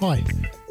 [0.00, 0.22] Hi,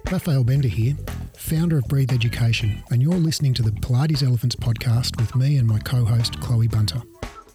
[0.10, 0.96] Raphael Bender here,
[1.36, 5.68] founder of Breathe Education, and you're listening to the Pilates Elephants podcast with me and
[5.68, 7.02] my co host, Chloe Bunter.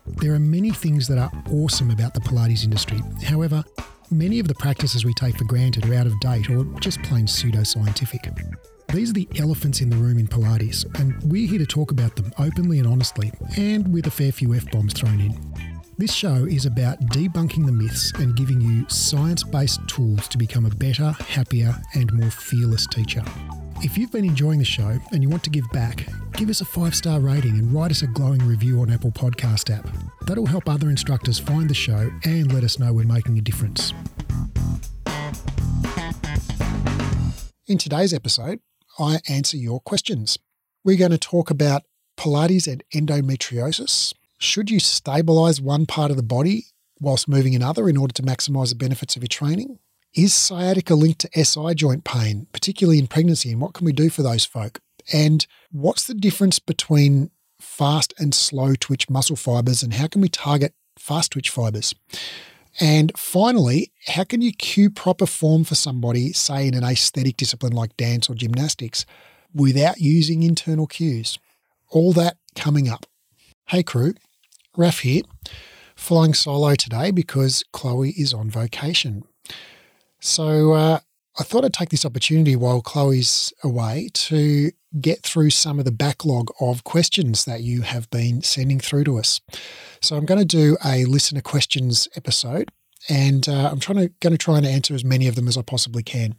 [0.07, 3.01] There are many things that are awesome about the Pilates industry.
[3.25, 3.65] However,
[4.11, 7.25] many of the practices we take for granted are out of date or just plain
[7.25, 8.55] pseudoscientific.
[8.93, 12.17] These are the elephants in the room in Pilates, and we're here to talk about
[12.17, 15.52] them openly and honestly, and with a fair few F bombs thrown in.
[16.03, 20.67] This show is about debunking the myths and giving you science based tools to become
[20.67, 23.23] a better, happier, and more fearless teacher.
[23.83, 26.65] If you've been enjoying the show and you want to give back, give us a
[26.65, 29.89] five star rating and write us a glowing review on Apple Podcast app.
[30.27, 33.93] That'll help other instructors find the show and let us know we're making a difference.
[37.69, 38.59] In today's episode,
[38.99, 40.37] I answer your questions.
[40.83, 41.85] We're going to talk about
[42.17, 46.67] Pilates and endometriosis, should you stabilize one part of the body
[46.99, 49.79] whilst moving another in order to maximize the benefits of your training?
[50.15, 53.51] Is sciatica linked to SI joint pain, particularly in pregnancy?
[53.53, 54.81] And what can we do for those folk?
[55.13, 59.83] And what's the difference between fast and slow twitch muscle fibers?
[59.83, 61.95] And how can we target fast twitch fibers?
[62.81, 67.73] And finally, how can you cue proper form for somebody, say in an aesthetic discipline
[67.73, 69.07] like dance or gymnastics,
[69.55, 71.39] without using internal cues?
[71.89, 73.07] All that coming up.
[73.69, 74.15] Hey, crew,
[74.77, 75.23] Raf here,
[75.95, 79.25] flying solo today because Chloe is on vacation.
[80.19, 81.01] So uh,
[81.39, 85.93] I thought I'd take this opportunity while Chloe's away to get through some of the
[85.93, 89.41] backlog of questions that you have been sending through to us.
[90.01, 92.71] So I'm going to do a listener questions episode.
[93.09, 95.59] And uh, I'm trying to going to try and answer as many of them as
[95.59, 96.37] I possibly can.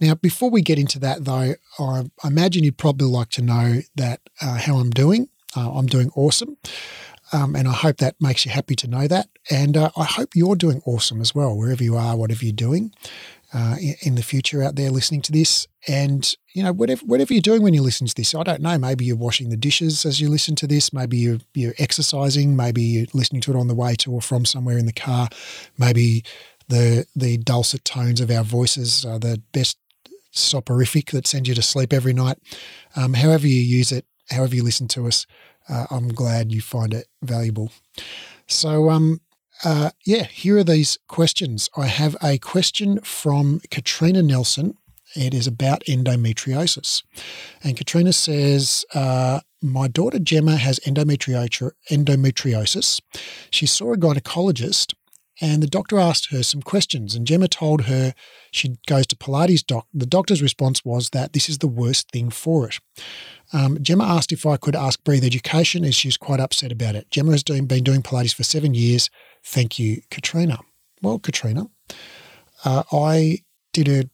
[0.00, 4.20] Now, before we get into that, though, I, imagine you'd probably like to know that
[4.40, 5.28] uh, how I'm doing.
[5.54, 6.56] Uh, I'm doing awesome.
[7.32, 9.28] Um, and I hope that makes you happy to know that.
[9.50, 12.92] And uh, I hope you're doing awesome as well, wherever you are, whatever you're doing
[13.52, 15.66] uh, in, the future out there listening to this.
[15.88, 18.78] And, you know, whatever, whatever you're doing when you listen to this, I don't know,
[18.78, 20.92] maybe you're washing the dishes as you listen to this.
[20.92, 22.56] Maybe you're, you're exercising.
[22.56, 25.28] Maybe you're listening to it on the way to or from somewhere in the car.
[25.78, 26.24] Maybe
[26.68, 29.78] the, the dulcet tones of our voices are the best
[30.32, 32.38] soporific that sends you to sleep every night.
[32.94, 35.26] Um, however you use it, however you listen to us,
[35.68, 37.72] uh, I'm glad you find it valuable.
[38.46, 39.20] So, um,
[39.64, 41.70] uh, yeah, here are these questions.
[41.76, 44.76] I have a question from Katrina Nelson.
[45.14, 47.02] It is about endometriosis.
[47.62, 53.00] And Katrina says, uh, My daughter Gemma has endometriosis.
[53.50, 54.94] She saw a gynecologist
[55.40, 57.14] and the doctor asked her some questions.
[57.14, 58.14] And Gemma told her
[58.50, 59.86] she goes to Pilates doc.
[59.92, 62.78] The doctor's response was that this is the worst thing for it.
[63.52, 67.10] Um, Gemma asked if I could ask Breathe Education, as she's quite upset about it.
[67.10, 69.10] Gemma has doing, been doing Pilates for seven years.
[69.44, 70.58] Thank you, Katrina.
[71.02, 71.68] Well, Katrina,
[72.64, 73.38] uh, I
[73.72, 74.08] did a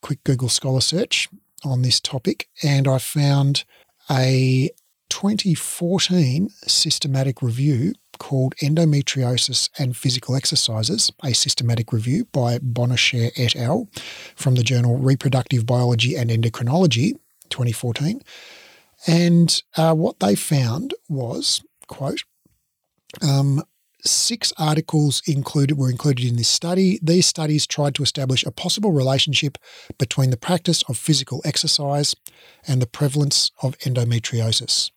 [0.00, 1.28] quick Google Scholar search
[1.64, 3.64] on this topic and I found
[4.08, 4.70] a
[5.08, 13.88] 2014 systematic review called Endometriosis and Physical Exercises, a systematic review by Bonnechere et al.
[14.36, 17.14] from the journal Reproductive Biology and Endocrinology,
[17.50, 18.22] 2014.
[19.06, 22.24] And uh, what they found was, quote,
[23.22, 23.62] um,
[24.04, 26.98] six articles included were included in this study.
[27.02, 29.58] These studies tried to establish a possible relationship
[29.98, 32.14] between the practice of physical exercise
[32.66, 34.90] and the prevalence of endometriosis.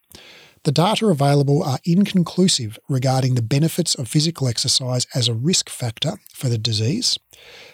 [0.64, 6.20] The data available are inconclusive regarding the benefits of physical exercise as a risk factor
[6.32, 7.18] for the disease,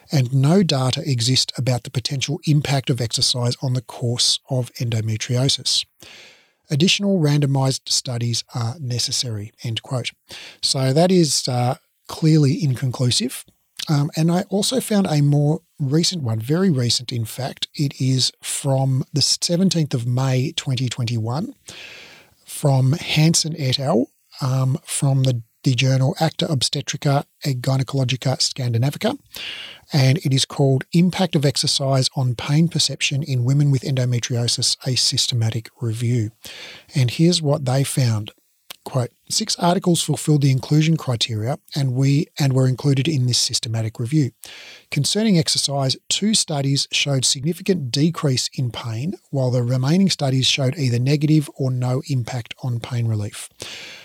[0.09, 5.85] and no data exist about the potential impact of exercise on the course of endometriosis.
[6.69, 9.51] Additional randomized studies are necessary.
[9.63, 10.11] End quote.
[10.61, 11.75] So that is uh,
[12.07, 13.43] clearly inconclusive.
[13.89, 17.67] Um, and I also found a more recent one, very recent, in fact.
[17.73, 21.53] It is from the 17th of May 2021
[22.57, 24.07] from Hansen et al.
[24.41, 29.17] Um, from the, the journal Acta Obstetricia et Gynecologica Scandinavica.
[29.91, 34.95] And it is called Impact of Exercise on Pain Perception in Women with Endometriosis, a
[34.95, 36.31] Systematic Review.
[36.93, 38.31] And here's what they found.
[38.87, 43.99] Quote, six articles fulfilled the inclusion criteria and we and were included in this systematic
[43.99, 44.31] review.
[44.91, 50.99] Concerning exercise, two studies showed significant decrease in pain, while the remaining studies showed either
[50.99, 53.49] negative or no impact on pain relief.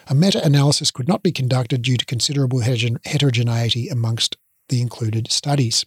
[0.08, 4.36] A meta-analysis could not be conducted due to considerable heterogeneity amongst
[4.68, 5.86] the included studies.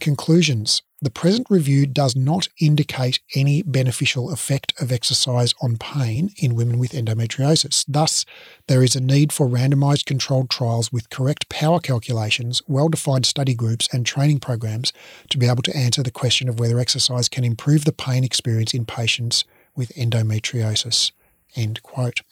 [0.00, 6.56] Conclusions the present review does not indicate any beneficial effect of exercise on pain in
[6.56, 7.84] women with endometriosis.
[7.86, 8.24] Thus,
[8.66, 13.54] there is a need for randomized controlled trials with correct power calculations, well defined study
[13.54, 14.92] groups, and training programs
[15.30, 18.74] to be able to answer the question of whether exercise can improve the pain experience
[18.74, 19.44] in patients
[19.76, 21.12] with endometriosis.
[21.54, 22.22] End quote.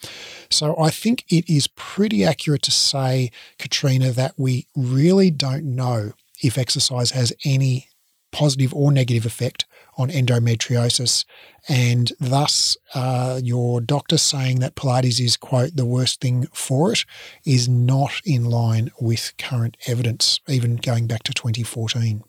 [0.51, 6.13] So I think it is pretty accurate to say, Katrina, that we really don't know
[6.43, 7.89] if exercise has any
[8.37, 9.65] positive or negative effect
[9.97, 11.25] on endometriosis.
[11.69, 17.07] And thus, uh, your doctor saying that Pilates is, quote, the worst thing for it
[17.47, 22.23] is not in line with current evidence, even going back to 2014.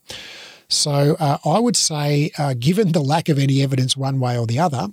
[0.69, 4.47] So uh, I would say, uh, given the lack of any evidence one way or
[4.47, 4.87] the other,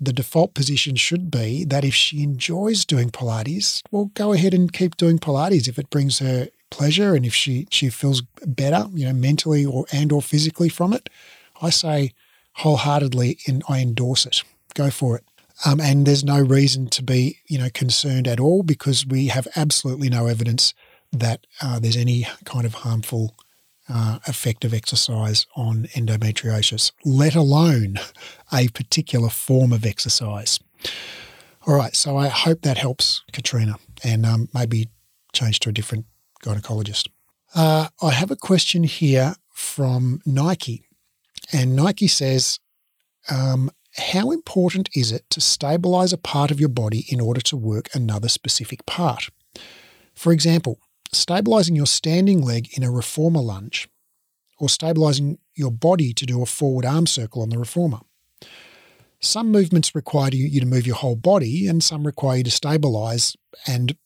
[0.00, 4.72] the default position should be that if she enjoys doing Pilates, well, go ahead and
[4.72, 9.06] keep doing Pilates if it brings her pleasure and if she she feels better, you
[9.06, 11.08] know, mentally or and or physically from it.
[11.62, 12.12] I say
[12.54, 14.42] wholeheartedly, and I endorse it.
[14.74, 15.24] Go for it.
[15.64, 19.46] Um, and there's no reason to be, you know, concerned at all because we have
[19.56, 20.74] absolutely no evidence
[21.12, 23.34] that uh, there's any kind of harmful
[23.88, 27.96] uh, effect of exercise on endometriosis, let alone
[28.52, 30.58] a particular form of exercise.
[31.66, 34.88] All right, so I hope that helps Katrina and um, maybe
[35.32, 36.06] change to a different
[36.44, 37.08] gynecologist.
[37.54, 40.86] Uh, I have a question here from Nike,
[41.52, 42.58] and Nike says,
[43.30, 47.56] um, How important is it to stabilize a part of your body in order to
[47.56, 49.30] work another specific part?
[50.14, 50.80] For example,
[51.12, 53.88] stabilizing your standing leg in a reformer lunge,
[54.58, 58.00] or stabilizing your body to do a forward arm circle on the reformer.
[59.20, 63.36] Some movements require you to move your whole body, and some require you to stabilize
[63.66, 63.96] and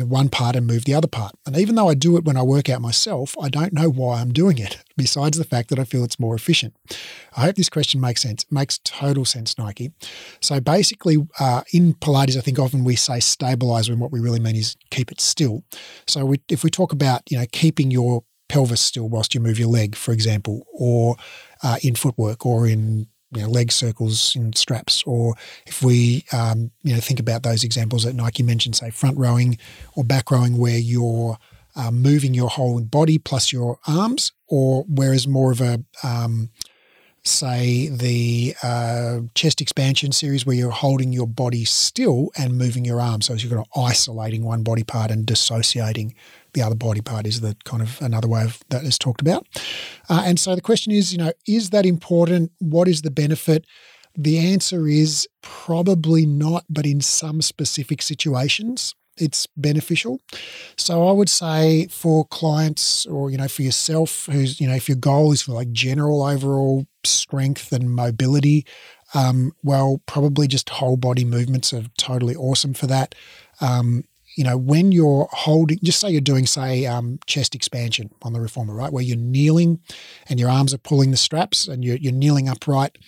[0.00, 1.34] one part and move the other part.
[1.46, 4.20] And even though I do it when I work out myself, I don't know why
[4.20, 6.74] I'm doing it, besides the fact that I feel it's more efficient.
[7.36, 8.44] I hope this question makes sense.
[8.44, 9.92] It makes total sense, Nike.
[10.40, 14.40] So basically, uh, in Pilates, I think often we say stabilize when what we really
[14.40, 15.64] mean is keep it still.
[16.06, 19.58] So we, if we talk about, you know, keeping your pelvis still whilst you move
[19.58, 21.16] your leg, for example, or
[21.62, 25.34] uh, in footwork or in you know, leg circles in straps, or
[25.66, 29.58] if we um, you know think about those examples that Nike mentioned, say front rowing
[29.94, 31.38] or back rowing, where you're
[31.76, 36.50] uh, moving your whole body plus your arms, or whereas more of a um,
[37.24, 43.00] say the uh, chest expansion series where you're holding your body still and moving your
[43.00, 43.26] arms.
[43.26, 46.14] So you're kind of isolating one body part and dissociating
[46.54, 49.46] the other body part is the kind of another way of that is talked about.
[50.08, 52.52] Uh, and so the question is, you know, is that important?
[52.58, 53.66] What is the benefit?
[54.14, 60.20] The answer is probably not, but in some specific situations it's beneficial.
[60.76, 64.88] So I would say for clients or you know for yourself who's you know if
[64.88, 68.66] your goal is for like general overall strength and mobility,
[69.14, 73.14] um, well probably just whole body movements are totally awesome for that.
[73.60, 74.04] Um,
[74.36, 78.40] you know when you're holding, just say you're doing say um, chest expansion on the
[78.40, 79.80] reformer, right, where you're kneeling
[80.28, 82.98] and your arms are pulling the straps and you're, you're kneeling upright.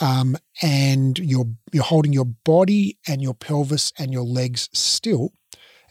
[0.00, 5.32] Um, and you're you're holding your body and your pelvis and your legs still,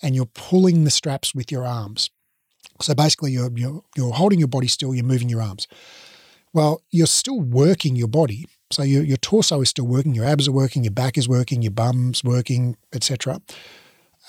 [0.02, 2.10] and you're pulling the straps with your arms.
[2.82, 5.68] So basically, you're, you're, you're holding your body still, you're moving your arms.
[6.54, 8.48] Well, you're still working your body.
[8.72, 11.62] So your, your torso is still working, your abs are working, your back is working,
[11.62, 13.42] your bum's working, etc.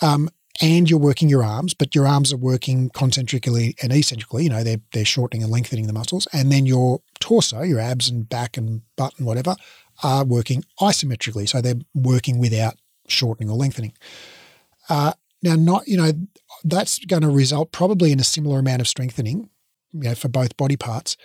[0.01, 0.29] Um,
[0.61, 4.45] and you're working your arms, but your arms are working concentrically and eccentrically.
[4.45, 6.27] You know, they're, they're shortening and lengthening the muscles.
[6.33, 9.55] And then your torso, your abs and back and butt and whatever,
[10.03, 11.49] are working isometrically.
[11.49, 12.75] So they're working without
[13.07, 13.93] shortening or lengthening.
[14.89, 15.13] Uh,
[15.43, 16.13] now, not you know
[16.65, 19.51] that's going to result probably in a similar amount of strengthening,
[19.93, 21.17] you know, for both body parts.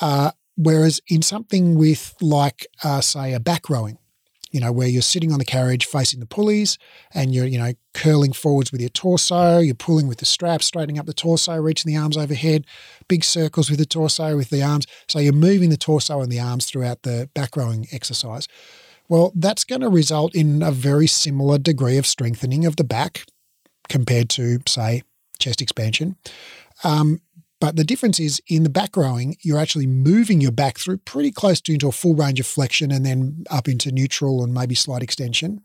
[0.00, 3.98] Uh, whereas in something with like uh, say a back rowing,
[4.56, 6.78] you know, where you're sitting on the carriage facing the pulleys
[7.12, 10.98] and you're you know curling forwards with your torso, you're pulling with the straps, straightening
[10.98, 12.64] up the torso, reaching the arms overhead,
[13.06, 14.86] big circles with the torso with the arms.
[15.08, 18.48] So you're moving the torso and the arms throughout the back rowing exercise.
[19.10, 23.26] Well, that's going to result in a very similar degree of strengthening of the back
[23.90, 25.02] compared to, say,
[25.38, 26.16] chest expansion.
[26.82, 27.20] Um,
[27.60, 31.30] but the difference is in the back rowing, you're actually moving your back through pretty
[31.30, 34.74] close to into a full range of flexion and then up into neutral and maybe
[34.74, 35.62] slight extension.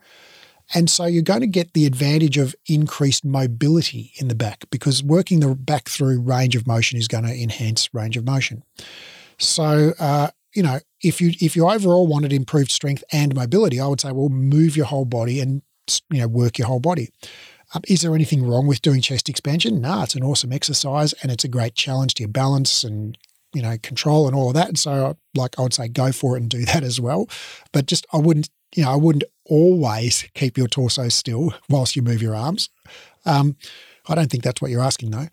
[0.74, 5.04] And so you're going to get the advantage of increased mobility in the back because
[5.04, 8.64] working the back through range of motion is going to enhance range of motion.
[9.38, 13.88] So, uh, you know, if you if you overall wanted improved strength and mobility, I
[13.88, 15.62] would say, well, move your whole body and
[16.10, 17.10] you know work your whole body.
[17.74, 19.82] Um, is there anything wrong with doing chest expansion?
[19.82, 23.18] No, it's an awesome exercise and it's a great challenge to your balance and
[23.54, 24.68] you know, control and all of that.
[24.68, 27.30] And so, like, I would say go for it and do that as well.
[27.72, 32.02] But just, I wouldn't, you know, I wouldn't always keep your torso still whilst you
[32.02, 32.70] move your arms.
[33.26, 33.58] Um,
[34.08, 35.28] I don't think that's what you're asking, though.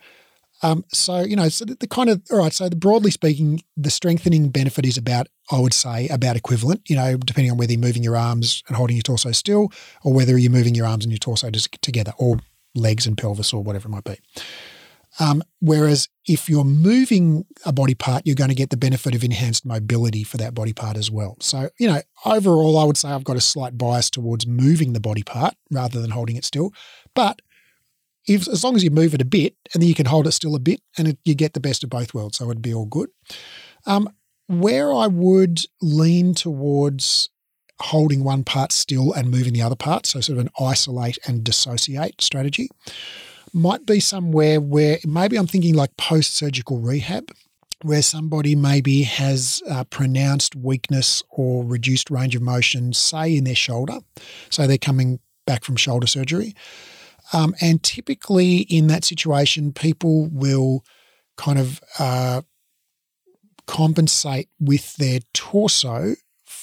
[0.63, 3.63] Um, so, you know, so the, the, kind of, all right, so the, broadly speaking,
[3.77, 7.73] the strengthening benefit is about, I would say, about equivalent, you know, depending on whether
[7.73, 9.71] you're moving your arms and holding your torso still
[10.03, 12.39] or whether you're moving your arms and your torso together or
[12.75, 14.17] legs and pelvis or whatever it might be.
[15.21, 19.25] Um, whereas if you're moving a body part, you're going to get the benefit of
[19.25, 21.37] enhanced mobility for that body part as well.
[21.41, 25.01] So, you know, overall, I would say I've got a slight bias towards moving the
[25.01, 26.73] body part rather than holding it still.
[27.15, 27.41] But
[28.29, 30.33] if, as long as you move it a bit and then you can hold it
[30.33, 32.75] still a bit and it, you get the best of both worlds, so it'd be
[32.75, 33.09] all good.
[33.87, 34.09] Um,
[34.47, 37.31] where I would lean towards
[37.81, 41.45] holding one part still and moving the other part, so sort of an isolate and
[41.45, 42.69] dissociate strategy,
[43.53, 47.31] might be somewhere where maybe I'm thinking like post surgical rehab,
[47.83, 54.01] where somebody maybe has pronounced weakness or reduced range of motion, say in their shoulder.
[54.51, 56.55] So they're coming back from shoulder surgery.
[57.33, 60.85] Um, and typically in that situation, people will
[61.37, 62.43] kind of uh,
[63.67, 66.15] compensate with their torso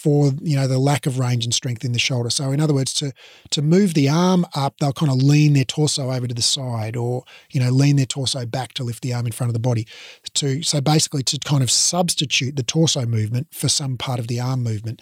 [0.06, 2.30] for you know the lack of range and strength in the shoulder.
[2.30, 3.12] So in other words, to
[3.50, 6.96] to move the arm up, they'll kind of lean their torso over to the side,
[6.96, 9.60] or you know lean their torso back to lift the arm in front of the
[9.60, 9.88] body.
[10.36, 14.40] To so basically to kind of substitute the torso movement for some part of the
[14.40, 15.02] arm movement.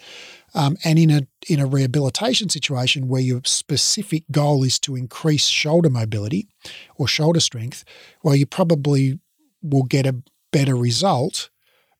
[0.54, 5.44] Um, and in a in a rehabilitation situation where your specific goal is to increase
[5.48, 6.48] shoulder mobility
[6.96, 7.84] or shoulder strength,
[8.22, 9.18] well, you probably
[9.62, 11.50] will get a better result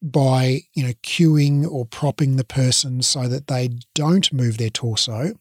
[0.04, 5.32] by you know cueing or propping the person so that they don't move their torso,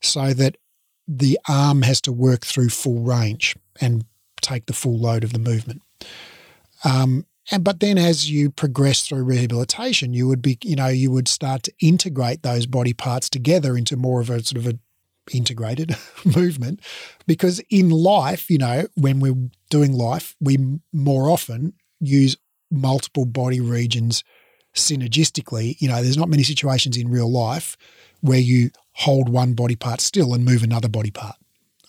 [0.00, 0.56] so that
[1.06, 4.04] the arm has to work through full range and
[4.40, 5.82] take the full load of the movement.
[6.84, 11.10] Um, and but then as you progress through rehabilitation, you would be you know you
[11.10, 14.78] would start to integrate those body parts together into more of a sort of a
[15.34, 16.80] integrated movement
[17.26, 20.56] because in life you know when we're doing life we
[20.90, 22.34] more often use
[22.70, 24.24] multiple body regions
[24.74, 25.80] synergistically.
[25.80, 27.76] You know, there's not many situations in real life
[28.20, 31.36] where you hold one body part still and move another body part.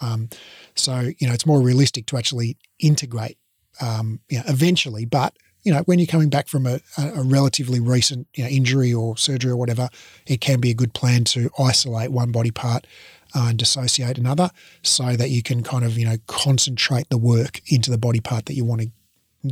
[0.02, 0.30] Um,
[0.76, 3.38] so, you know, it's more realistic to actually integrate
[3.82, 5.06] um, you know, eventually.
[5.06, 8.94] But, you know, when you're coming back from a, a relatively recent you know, injury
[8.94, 9.90] or surgery or whatever,
[10.26, 12.88] it can be a good plan to isolate one body part
[13.36, 14.52] uh, and dissociate another
[14.84, 18.46] so that you can kind of, you know, concentrate the work into the body part
[18.46, 18.92] that you want to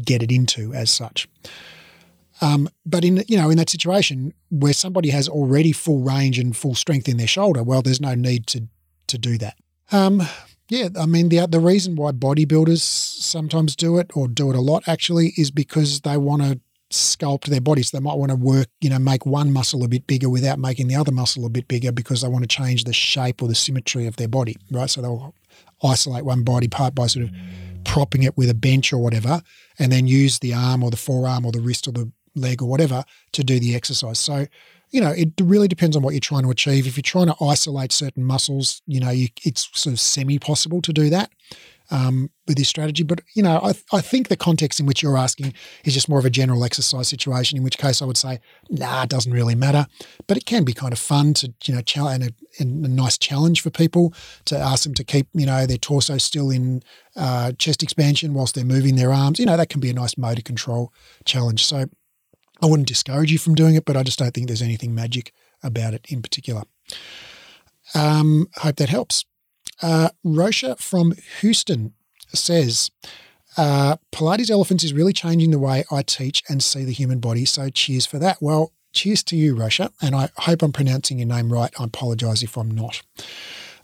[0.03, 1.27] get it into as such.
[2.41, 6.55] Um, but in you know in that situation where somebody has already full range and
[6.55, 8.67] full strength in their shoulder, well, there's no need to
[9.07, 9.57] to do that.
[9.91, 10.21] Um,
[10.69, 14.61] yeah, I mean the the reason why bodybuilders sometimes do it or do it a
[14.61, 16.59] lot actually is because they want to
[16.91, 17.91] sculpt their bodies.
[17.91, 20.87] They might want to work, you know, make one muscle a bit bigger without making
[20.87, 23.55] the other muscle a bit bigger because they want to change the shape or the
[23.55, 24.89] symmetry of their body, right?
[24.89, 25.35] So they'll
[25.83, 27.31] isolate one body part by sort of
[27.87, 29.41] propping it with a bench or whatever,
[29.79, 32.69] and then use the arm or the forearm or the wrist or the leg or
[32.69, 34.19] whatever to do the exercise.
[34.19, 34.45] So,
[34.91, 36.85] you know, it really depends on what you're trying to achieve.
[36.85, 40.81] If you're trying to isolate certain muscles, you know, you, it's sort of semi possible
[40.83, 41.31] to do that
[41.89, 43.03] um, with this strategy.
[43.03, 45.53] But you know, I, I think the context in which you're asking
[45.83, 47.57] is just more of a general exercise situation.
[47.57, 48.39] In which case, I would say,
[48.69, 49.87] nah, it doesn't really matter.
[50.27, 52.89] But it can be kind of fun to you know, challenge and a, and a
[52.89, 54.13] nice challenge for people
[54.45, 56.81] to ask them to keep you know their torso still in
[57.15, 59.39] uh, chest expansion whilst they're moving their arms.
[59.39, 60.93] You know, that can be a nice motor control
[61.25, 61.65] challenge.
[61.65, 61.85] So
[62.61, 65.31] I wouldn't discourage you from doing it, but I just don't think there's anything magic
[65.63, 66.63] about it in particular.
[67.93, 69.25] Um, hope that helps.
[69.81, 71.93] Uh, Rosha from Houston
[72.33, 72.91] says,
[73.57, 77.45] uh, Pilates Elephants is really changing the way I teach and see the human body.
[77.45, 78.41] So cheers for that.
[78.41, 79.91] Well, cheers to you, Rosha.
[80.01, 81.71] And I hope I'm pronouncing your name right.
[81.79, 83.01] I apologize if I'm not.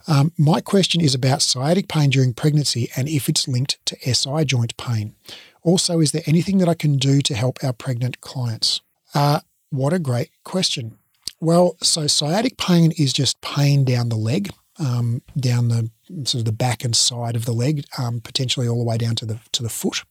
[0.06, 4.44] Um, my question is about sciatic pain during pregnancy and if it's linked to SI
[4.44, 5.14] joint pain.
[5.62, 8.82] Also, is there anything that I can do to help our pregnant clients?
[9.14, 10.98] Uh, what a great question.
[11.40, 15.90] Well, so sciatic pain is just pain down the leg um, down the
[16.24, 19.14] sort of the back and side of the leg, um, potentially all the way down
[19.16, 20.02] to the to the foot,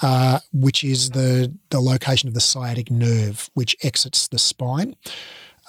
[0.00, 4.96] uh, which is the the location of the sciatic nerve, which exits the spine.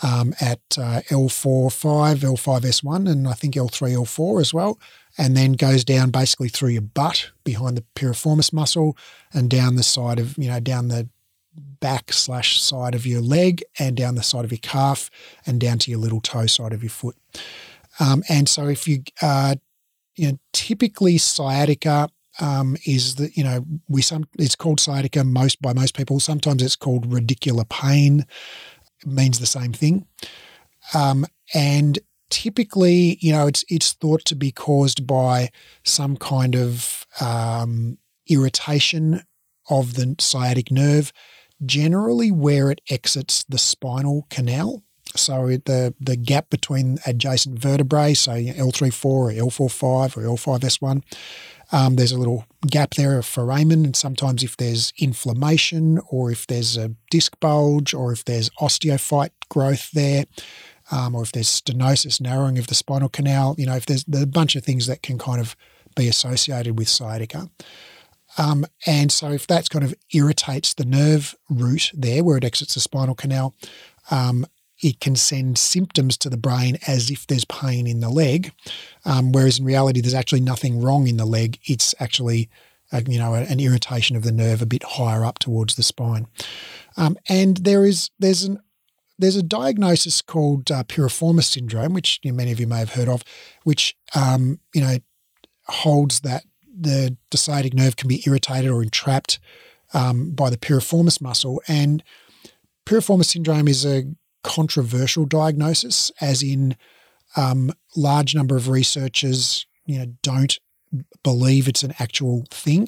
[0.01, 4.79] Um, at uh, L4, 5, L5, S1, and I think L3, L4 as well,
[5.19, 8.97] and then goes down basically through your butt behind the piriformis muscle
[9.33, 11.07] and down the side of, you know, down the
[11.55, 15.09] back slash side of your leg and down the side of your calf
[15.45, 17.15] and down to your little toe side of your foot.
[17.99, 19.55] Um, and so if you, uh,
[20.15, 22.09] you know, typically sciatica
[22.39, 26.19] um, is that you know we some it's called sciatica most by most people.
[26.19, 28.25] Sometimes it's called radicular pain.
[29.01, 30.07] It means the same thing,
[30.93, 35.49] um, and typically, you know, it's it's thought to be caused by
[35.83, 37.97] some kind of um,
[38.27, 39.21] irritation
[39.69, 41.13] of the sciatic nerve,
[41.65, 44.83] generally where it exits the spinal canal.
[45.15, 51.03] So the the gap between adjacent vertebrae, so L34 or L45 or L5S1,
[51.71, 56.47] um, there's a little gap there of foramen, and sometimes if there's inflammation or if
[56.47, 60.25] there's a disc bulge or if there's osteophyte growth there,
[60.91, 64.23] um, or if there's stenosis, narrowing of the spinal canal, you know, if there's, there's
[64.23, 65.55] a bunch of things that can kind of
[65.95, 67.49] be associated with sciatica.
[68.37, 72.73] Um, and so if that's kind of irritates the nerve root there where it exits
[72.73, 73.53] the spinal canal,
[74.11, 74.45] um,
[74.83, 78.51] it can send symptoms to the brain as if there's pain in the leg,
[79.05, 81.59] um, whereas in reality there's actually nothing wrong in the leg.
[81.63, 82.49] It's actually
[82.91, 86.27] a, you know an irritation of the nerve a bit higher up towards the spine,
[86.97, 88.59] um, and there is there's an
[89.19, 92.93] there's a diagnosis called uh, piriformis syndrome, which you know, many of you may have
[92.93, 93.23] heard of,
[93.63, 94.97] which um, you know
[95.67, 96.43] holds that
[96.75, 99.39] the, the sciatic nerve can be irritated or entrapped
[99.93, 101.61] um, by the piriformis muscle.
[101.67, 102.03] And
[102.85, 104.05] piriformis syndrome is a
[104.43, 106.75] controversial diagnosis, as in
[107.35, 110.59] um, large number of researchers you know don't
[111.23, 112.87] believe it's an actual thing,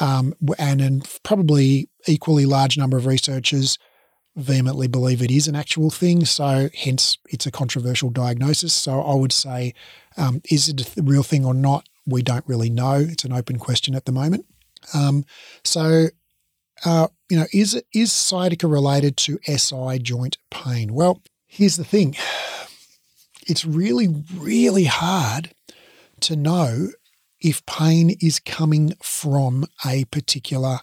[0.00, 3.78] um, and, and probably equally large number of researchers
[4.36, 6.24] vehemently believe it is an actual thing.
[6.24, 8.72] So, hence, it's a controversial diagnosis.
[8.72, 9.74] So, I would say,
[10.16, 11.88] um, is it a real thing or not?
[12.06, 12.94] We don't really know.
[12.94, 14.46] It's an open question at the moment.
[14.94, 15.24] Um,
[15.64, 16.06] so,
[16.84, 20.92] uh, you know, is is sciatica related to SI joint pain?
[20.92, 22.14] Well, here's the thing.
[23.48, 25.54] It's really, really hard
[26.20, 26.90] to know
[27.40, 30.80] if pain is coming from a particular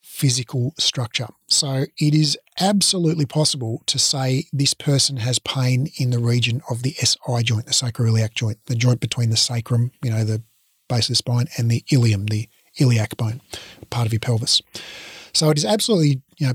[0.00, 1.26] physical structure.
[1.48, 6.84] So it is absolutely possible to say this person has pain in the region of
[6.84, 10.44] the SI joint, the sacroiliac joint, the joint between the sacrum, you know, the
[10.88, 12.48] base of the spine, and the ilium, the
[12.78, 13.40] iliac bone,
[13.90, 14.62] part of your pelvis.
[15.34, 16.54] So it is absolutely, you know,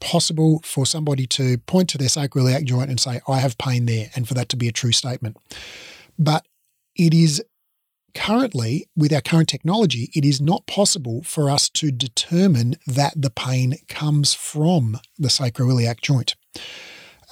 [0.00, 4.10] possible for somebody to point to their sacroiliac joint and say, I have pain there,
[4.14, 5.36] and for that to be a true statement.
[6.18, 6.46] But
[6.96, 7.42] it is
[8.14, 13.30] currently, with our current technology, it is not possible for us to determine that the
[13.30, 16.36] pain comes from the sacroiliac joint.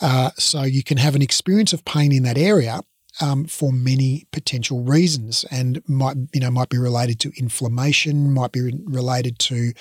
[0.00, 2.80] Uh, so you can have an experience of pain in that area
[3.22, 8.52] um, for many potential reasons, and might you know might be related to inflammation, might
[8.52, 9.72] be related to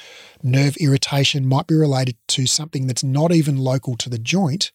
[0.43, 4.71] nerve irritation, might be related to something that's not even local to the joint,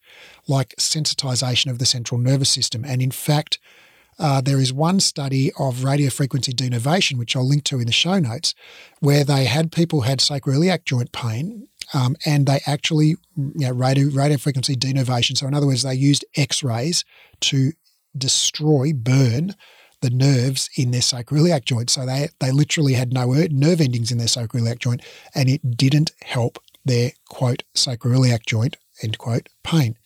[0.47, 2.83] like sensitization of the central nervous system.
[2.83, 3.57] And in fact,
[4.19, 8.19] uh, there is one study of radiofrequency denervation, which I'll link to in the show
[8.19, 8.53] notes,
[8.99, 14.07] where they had people had sacroiliac joint pain um, and they actually you know, radio,
[14.07, 15.37] radiofrequency denervation.
[15.37, 17.05] So, in other words, they used X rays
[17.41, 17.71] to
[18.17, 19.55] destroy, burn
[20.01, 21.89] the nerves in their sacroiliac joint.
[21.89, 25.01] So, they, they literally had no nerve endings in their sacroiliac joint
[25.33, 29.97] and it didn't help their quote sacroiliac joint end quote pain.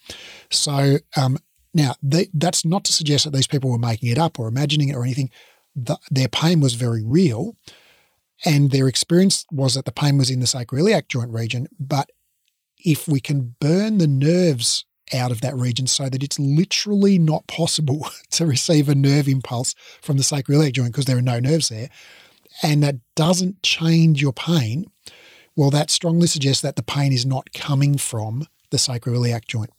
[0.50, 1.38] So um,
[1.74, 4.90] now, they, that's not to suggest that these people were making it up or imagining
[4.90, 5.30] it or anything.
[5.76, 7.56] The, their pain was very real,
[8.44, 11.68] and their experience was that the pain was in the sacroiliac joint region.
[11.80, 12.10] But
[12.78, 17.48] if we can burn the nerves out of that region so that it's literally not
[17.48, 21.70] possible to receive a nerve impulse from the sacroiliac joint because there are no nerves
[21.70, 21.90] there,
[22.64, 24.86] and that doesn't change your pain,
[25.56, 29.70] well, that strongly suggests that the pain is not coming from the sacroiliac joint.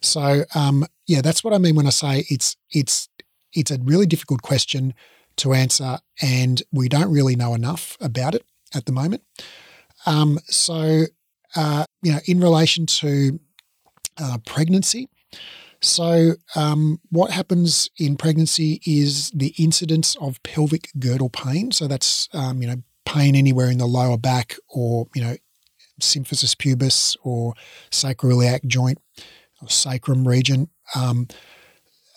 [0.00, 3.08] So um, yeah, that's what I mean when I say it's it's
[3.52, 4.94] it's a really difficult question
[5.36, 8.44] to answer, and we don't really know enough about it
[8.74, 9.22] at the moment.
[10.06, 11.04] Um, so
[11.56, 13.38] uh, you know, in relation to
[14.20, 15.08] uh, pregnancy.
[15.80, 21.72] So, um, what happens in pregnancy is the incidence of pelvic girdle pain.
[21.72, 25.36] So that's um, you know pain anywhere in the lower back or you know
[26.00, 27.54] symphysis pubis or
[27.90, 28.98] sacroiliac joint
[29.62, 31.28] or sacrum region um,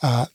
[0.02, 0.26] uh,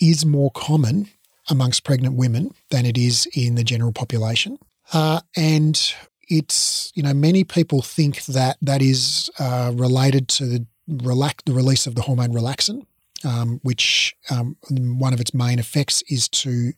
[0.00, 1.08] is more common
[1.48, 4.58] amongst pregnant women than it is in the general population.
[4.92, 5.94] Uh, and
[6.28, 11.52] it's, you know, many people think that that is uh, related to the, relax, the
[11.52, 12.86] release of the hormone relaxin,
[13.24, 16.72] um, which um, one of its main effects is to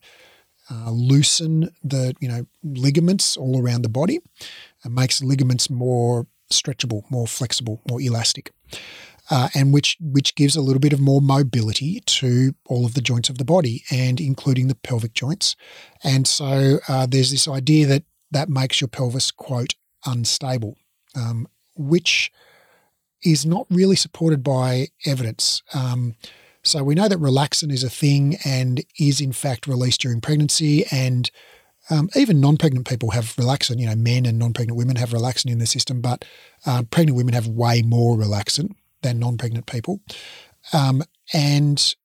[0.71, 4.19] uh, loosen the you know ligaments all around the body
[4.83, 8.51] and makes ligaments more stretchable, more flexible, more elastic.
[9.29, 13.01] uh, and which which gives a little bit of more mobility to all of the
[13.01, 15.55] joints of the body, and including the pelvic joints.
[16.03, 20.77] And so uh, there's this idea that that makes your pelvis quote unstable,
[21.15, 22.31] um, which
[23.23, 25.61] is not really supported by evidence.
[25.73, 26.15] Um,
[26.63, 30.85] so we know that relaxin is a thing and is in fact released during pregnancy,
[30.91, 31.29] and
[31.89, 33.79] um, even non-pregnant people have relaxin.
[33.79, 36.23] You know, men and non-pregnant women have relaxin in their system, but
[36.65, 39.99] uh, pregnant women have way more relaxin than non-pregnant people,
[40.71, 41.95] um, and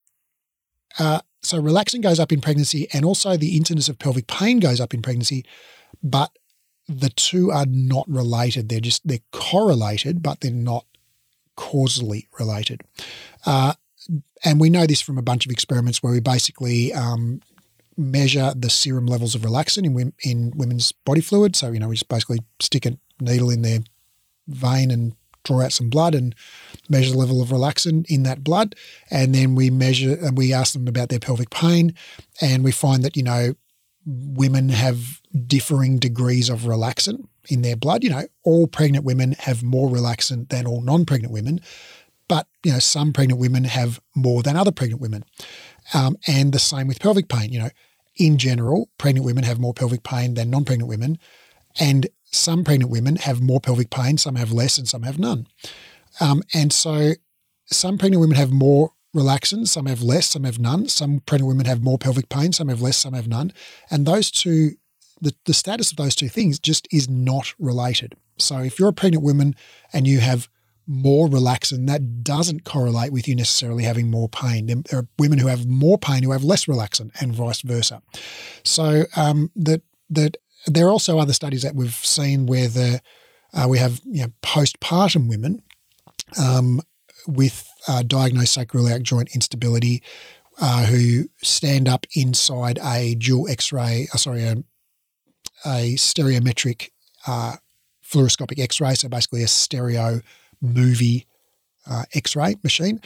[0.98, 4.80] uh, so relaxin goes up in pregnancy, and also the incidence of pelvic pain goes
[4.80, 5.44] up in pregnancy,
[6.02, 6.32] but
[6.88, 8.68] the two are not related.
[8.68, 10.84] They're just they're correlated, but they're not
[11.58, 12.82] causally related.
[13.44, 13.74] Uh,
[14.44, 17.42] and we know this from a bunch of experiments where we basically um,
[17.96, 21.56] measure the serum levels of relaxin in, in women's body fluid.
[21.56, 23.80] So, you know, we just basically stick a needle in their
[24.46, 26.32] vein and draw out some blood and
[26.88, 28.76] measure the level of relaxin in that blood.
[29.10, 31.94] And then we measure and we ask them about their pelvic pain.
[32.40, 33.54] And we find that, you know,
[34.06, 38.04] women have differing degrees of relaxin in their blood.
[38.04, 41.60] You know, all pregnant women have more relaxin than all non pregnant women.
[42.28, 45.24] But, you know, some pregnant women have more than other pregnant women.
[45.94, 47.52] Um, and the same with pelvic pain.
[47.52, 47.70] You know,
[48.16, 51.18] in general, pregnant women have more pelvic pain than non pregnant women.
[51.80, 55.46] And some pregnant women have more pelvic pain, some have less, and some have none.
[56.20, 57.12] Um, and so
[57.66, 60.88] some pregnant women have more relaxin, some have less, some have none.
[60.88, 63.52] Some pregnant women have more pelvic pain, some have less, some have none.
[63.90, 64.72] And those two,
[65.20, 68.14] the, the status of those two things just is not related.
[68.38, 69.54] So if you're a pregnant woman
[69.92, 70.48] and you have
[70.86, 74.66] more relaxin, that doesn't correlate with you necessarily having more pain.
[74.66, 78.02] There are women who have more pain who have less relaxin, and vice versa.
[78.64, 83.00] So um, that that there are also other studies that we've seen where the
[83.52, 85.62] uh, we have you know, postpartum women
[86.40, 86.80] um,
[87.26, 90.02] with uh, diagnosed sacroiliac joint instability
[90.60, 94.56] uh, who stand up inside a dual X-ray, uh, sorry, a,
[95.64, 96.90] a stereometric
[97.26, 97.56] uh,
[98.04, 100.20] fluoroscopic X-ray, so basically a stereo
[100.60, 101.26] movie
[101.88, 103.00] uh, X-ray machine,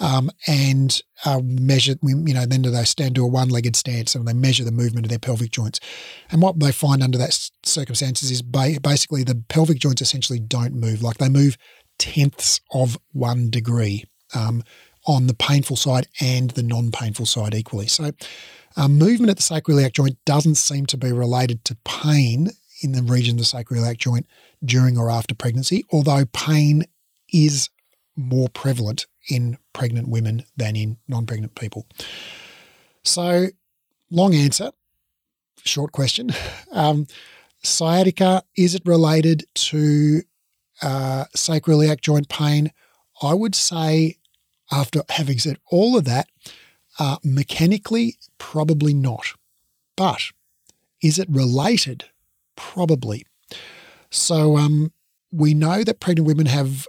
[0.00, 1.94] um, and uh, measure.
[2.02, 5.06] You know, then do they stand to a one-legged stance and they measure the movement
[5.06, 5.80] of their pelvic joints.
[6.30, 10.74] And what they find under that circumstances is ba- basically the pelvic joints essentially don't
[10.74, 11.02] move.
[11.02, 11.56] Like they move
[11.98, 14.62] tenths of one degree um,
[15.06, 17.86] on the painful side and the non-painful side equally.
[17.86, 18.12] So.
[18.76, 22.50] Uh, movement at the sacroiliac joint doesn't seem to be related to pain
[22.82, 24.26] in the region of the sacroiliac joint
[24.64, 26.84] during or after pregnancy, although pain
[27.32, 27.70] is
[28.16, 31.86] more prevalent in pregnant women than in non pregnant people.
[33.02, 33.48] So,
[34.10, 34.70] long answer,
[35.64, 36.30] short question.
[36.72, 37.06] Um,
[37.62, 40.22] sciatica, is it related to
[40.82, 42.72] uh, sacroiliac joint pain?
[43.22, 44.16] I would say,
[44.74, 46.28] after having said all of that,
[46.98, 49.34] uh, mechanically, probably not.
[49.96, 50.30] But
[51.02, 52.04] is it related?
[52.56, 53.26] Probably.
[54.10, 54.92] So um,
[55.32, 56.86] we know that pregnant women have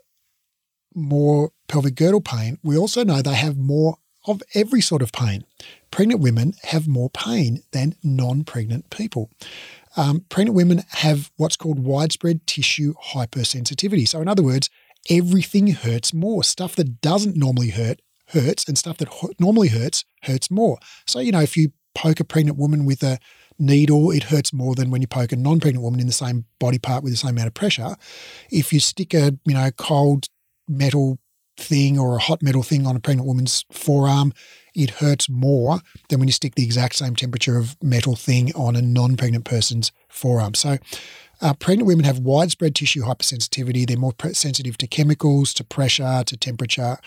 [0.95, 5.43] more pelvic girdle pain, we also know they have more of every sort of pain.
[5.91, 9.29] Pregnant women have more pain than non pregnant people.
[9.97, 14.07] Um, pregnant women have what's called widespread tissue hypersensitivity.
[14.07, 14.69] So, in other words,
[15.09, 16.43] everything hurts more.
[16.43, 20.77] Stuff that doesn't normally hurt hurts, and stuff that normally hurts hurts more.
[21.05, 23.19] So, you know, if you poke a pregnant woman with a
[23.57, 26.79] needle, it hurts more than when you poke a non-pregnant woman in the same body
[26.79, 27.95] part with the same amount of pressure.
[28.51, 30.27] If you stick a you know cold
[30.67, 31.19] metal
[31.57, 34.33] thing or a hot metal thing on a pregnant woman's forearm,
[34.75, 38.75] it hurts more than when you stick the exact same temperature of metal thing on
[38.75, 40.53] a non pregnant person's forearm.
[40.53, 40.77] So,
[41.45, 43.85] uh, pregnant women have widespread tissue hypersensitivity.
[43.85, 46.97] They're more sensitive to chemicals, to pressure, to temperature.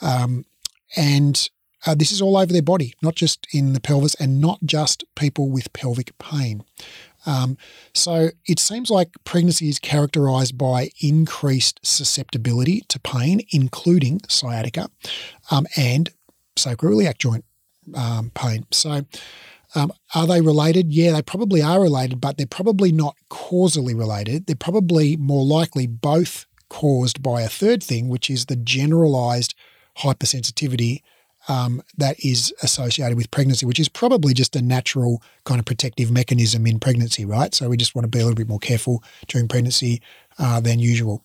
[0.00, 0.44] Um,
[0.96, 1.50] and
[1.84, 5.02] uh, this is all over their body, not just in the pelvis and not just
[5.16, 6.62] people with pelvic pain.
[7.26, 7.58] Um,
[7.92, 14.90] so it seems like pregnancy is characterized by increased susceptibility to pain, including sciatica
[15.50, 16.10] um, and
[16.56, 17.44] sacroiliac joint
[17.96, 18.64] um, pain.
[18.70, 19.04] So,
[19.74, 20.92] um, are they related?
[20.92, 24.46] Yeah, they probably are related, but they're probably not causally related.
[24.46, 29.54] They're probably more likely both caused by a third thing, which is the generalized
[29.98, 31.02] hypersensitivity
[31.48, 36.10] um, that is associated with pregnancy, which is probably just a natural kind of protective
[36.10, 37.54] mechanism in pregnancy, right?
[37.54, 40.02] So we just want to be a little bit more careful during pregnancy
[40.38, 41.24] uh, than usual.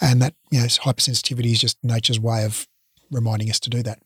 [0.00, 2.66] And that, you know, hypersensitivity is just nature's way of
[3.10, 4.00] reminding us to do that.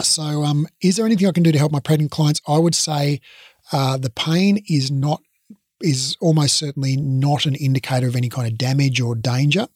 [0.00, 2.40] So, um, is there anything I can do to help my pregnant clients?
[2.48, 3.20] I would say
[3.72, 5.22] uh, the pain is not
[5.80, 9.66] is almost certainly not an indicator of any kind of damage or danger,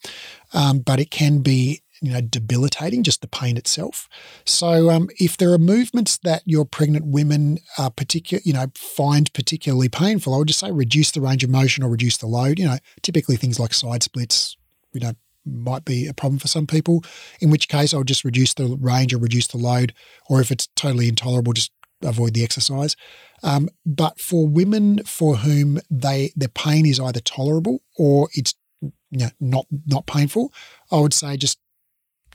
[0.54, 4.08] um, but it can be you know debilitating, just the pain itself.
[4.44, 9.32] So um, if there are movements that your pregnant women are particular, you know, find
[9.32, 12.58] particularly painful, I would just say reduce the range of motion or reduce the load.
[12.58, 14.56] You know, typically things like side splits,
[14.92, 15.12] you know,
[15.46, 17.04] might be a problem for some people.
[17.40, 19.94] In which case, I'll just reduce the range or reduce the load,
[20.28, 22.96] or if it's totally intolerable, just avoid the exercise.
[23.42, 28.90] Um, but for women for whom they their pain is either tolerable or it's you
[29.12, 30.52] know, not not painful,
[30.90, 31.58] I would say just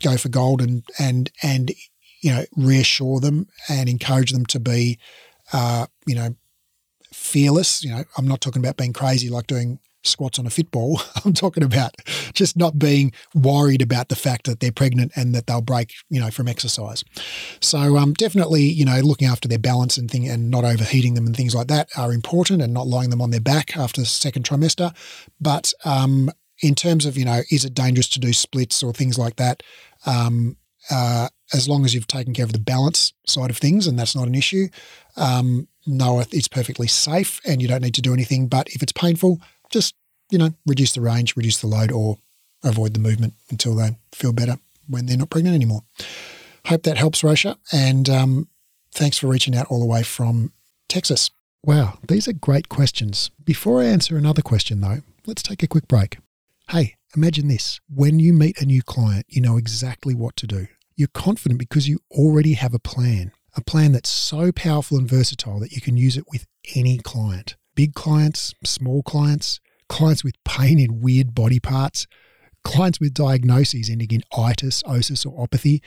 [0.01, 1.71] go for gold and and and
[2.21, 4.99] you know reassure them and encourage them to be
[5.53, 6.35] uh, you know
[7.13, 7.83] fearless.
[7.83, 11.01] You know, I'm not talking about being crazy like doing squats on a fitball.
[11.25, 11.95] I'm talking about
[12.33, 16.19] just not being worried about the fact that they're pregnant and that they'll break, you
[16.19, 17.03] know, from exercise.
[17.59, 21.25] So um, definitely, you know, looking after their balance and thing and not overheating them
[21.25, 24.07] and things like that are important and not lying them on their back after the
[24.07, 24.95] second trimester.
[25.39, 29.17] But um, in terms of, you know, is it dangerous to do splits or things
[29.17, 29.63] like that?
[30.05, 30.57] Um,
[30.89, 34.15] uh, as long as you've taken care of the balance side of things and that's
[34.15, 34.67] not an issue,
[35.17, 38.47] um, no, it's perfectly safe and you don't need to do anything.
[38.47, 39.39] But if it's painful,
[39.71, 39.95] just,
[40.29, 42.17] you know, reduce the range, reduce the load, or
[42.63, 44.57] avoid the movement until they feel better
[44.87, 45.83] when they're not pregnant anymore.
[46.65, 47.57] Hope that helps, Rosha.
[47.71, 48.47] And um,
[48.93, 50.51] thanks for reaching out all the way from
[50.87, 51.31] Texas.
[51.63, 53.31] Wow, these are great questions.
[53.43, 56.17] Before I answer another question, though, let's take a quick break.
[56.69, 57.79] Hey, imagine this.
[57.93, 60.67] When you meet a new client, you know exactly what to do.
[60.95, 65.59] You're confident because you already have a plan, a plan that's so powerful and versatile
[65.59, 67.55] that you can use it with any client.
[67.75, 72.07] Big clients, small clients, clients with pain in weird body parts,
[72.63, 75.81] clients with diagnoses ending in itis, osis, or opathy,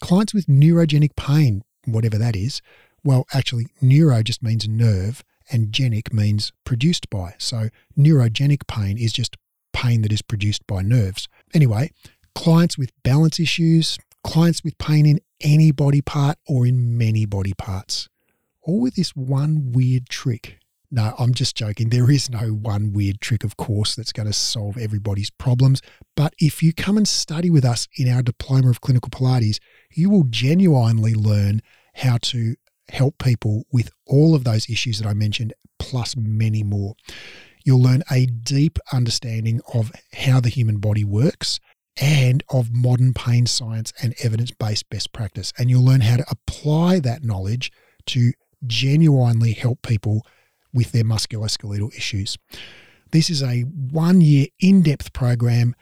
[0.00, 2.60] clients with neurogenic pain, whatever that is.
[3.02, 7.34] Well, actually, neuro just means nerve, and genic means produced by.
[7.38, 9.36] So, neurogenic pain is just
[9.72, 11.28] pain that is produced by nerves.
[11.54, 11.92] Anyway,
[12.34, 17.54] clients with balance issues, clients with pain in any body part or in many body
[17.54, 18.08] parts,
[18.62, 20.59] all with this one weird trick.
[20.92, 21.90] No, I'm just joking.
[21.90, 25.80] There is no one weird trick, of course, that's going to solve everybody's problems.
[26.16, 29.60] But if you come and study with us in our Diploma of Clinical Pilates,
[29.92, 31.62] you will genuinely learn
[31.94, 32.56] how to
[32.88, 36.94] help people with all of those issues that I mentioned, plus many more.
[37.64, 41.60] You'll learn a deep understanding of how the human body works
[42.00, 45.52] and of modern pain science and evidence based best practice.
[45.56, 47.70] And you'll learn how to apply that knowledge
[48.06, 48.32] to
[48.66, 50.26] genuinely help people
[50.72, 52.38] with their musculoskeletal issues.
[53.12, 55.74] This is a one year in depth program.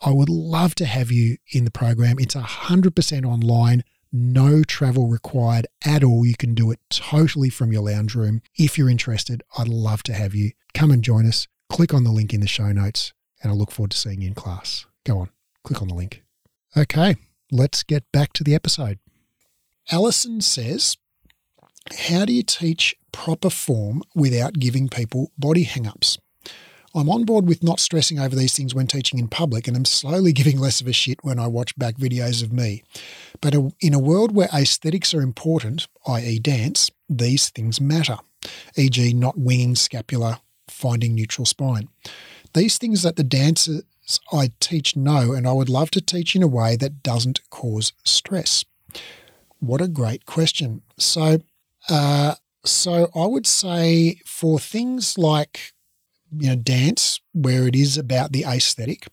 [0.00, 2.18] I would love to have you in the program.
[2.18, 6.26] It's 100% online no travel required at all.
[6.26, 8.42] You can do it totally from your lounge room.
[8.56, 10.52] If you're interested, I'd love to have you.
[10.74, 11.48] Come and join us.
[11.70, 14.28] Click on the link in the show notes, and I look forward to seeing you
[14.28, 14.84] in class.
[15.04, 15.30] Go on,
[15.64, 16.22] click on the link.
[16.76, 17.16] Okay,
[17.50, 18.98] let's get back to the episode.
[19.90, 20.98] Allison says,
[22.08, 26.18] How do you teach proper form without giving people body hang ups?
[26.94, 29.86] I'm on board with not stressing over these things when teaching in public, and I'm
[29.86, 32.82] slowly giving less of a shit when I watch back videos of me.
[33.40, 38.18] But in a world where aesthetics are important, i.e., dance, these things matter,
[38.76, 41.88] e.g., not winging scapula, finding neutral spine.
[42.52, 43.82] These things that the dancers
[44.32, 47.92] I teach know, and I would love to teach in a way that doesn't cause
[48.04, 48.64] stress.
[49.60, 50.82] What a great question.
[50.98, 51.38] So,
[51.88, 55.72] uh, so I would say for things like
[56.34, 59.06] you know dance where it is about the aesthetic,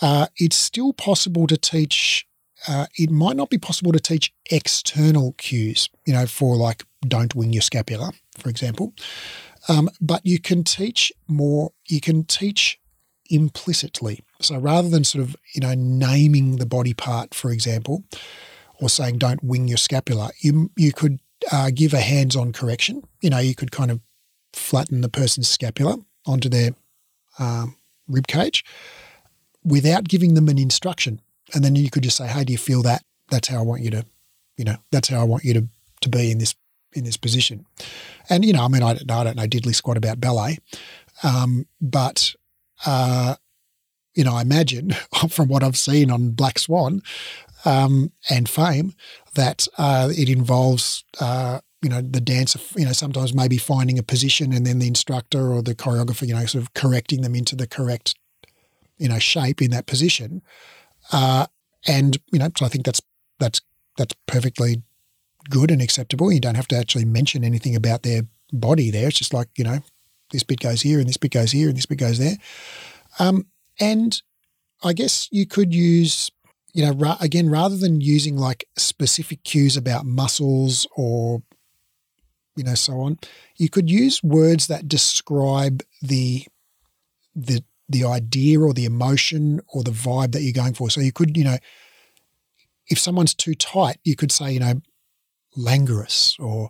[0.00, 2.26] uh, it's still possible to teach.
[2.68, 7.34] Uh, it might not be possible to teach external cues, you know, for like don't
[7.34, 8.94] wing your scapula, for example.
[9.68, 11.72] Um, but you can teach more.
[11.86, 12.78] You can teach
[13.28, 14.20] implicitly.
[14.40, 18.04] So rather than sort of you know naming the body part, for example,
[18.80, 21.18] or saying don't wing your scapula, you you could
[21.50, 23.02] uh, give a hands-on correction.
[23.20, 24.00] You know, you could kind of
[24.52, 26.70] flatten the person's scapula onto their
[27.38, 27.76] um,
[28.08, 28.64] rib cage
[29.64, 31.20] without giving them an instruction.
[31.54, 33.04] And then you could just say, "Hey, do you feel that?
[33.30, 34.04] That's how I want you to,
[34.56, 35.68] you know, that's how I want you to
[36.02, 36.54] to be in this
[36.92, 37.66] in this position."
[38.28, 40.58] And you know, I mean, I I don't know diddly squat about ballet,
[41.22, 42.34] um, but
[42.84, 43.36] uh,
[44.14, 44.92] you know, I imagine
[45.28, 47.02] from what I've seen on Black Swan
[47.66, 48.94] um, and Fame
[49.34, 54.02] that uh, it involves uh, you know the dancer you know sometimes maybe finding a
[54.02, 57.54] position and then the instructor or the choreographer you know sort of correcting them into
[57.54, 58.14] the correct
[58.96, 60.42] you know shape in that position.
[61.12, 61.46] Uh,
[61.86, 63.00] and you know so i think that's
[63.38, 63.60] that's
[63.96, 64.82] that's perfectly
[65.48, 66.32] good and acceptable.
[66.32, 69.08] You don't have to actually mention anything about their body there.
[69.08, 69.80] It's just like you know
[70.30, 72.36] this bit goes here and this bit goes here and this bit goes there.
[73.18, 73.46] Um,
[73.78, 74.20] and
[74.82, 76.30] i guess you could use
[76.76, 81.42] you know, ra- again, rather than using like specific cues about muscles or,
[82.54, 83.18] you know, so on,
[83.56, 86.44] you could use words that describe the
[87.34, 90.90] the the idea or the emotion or the vibe that you're going for.
[90.90, 91.56] So you could, you know,
[92.88, 94.82] if someone's too tight, you could say, you know,
[95.56, 96.68] languorous or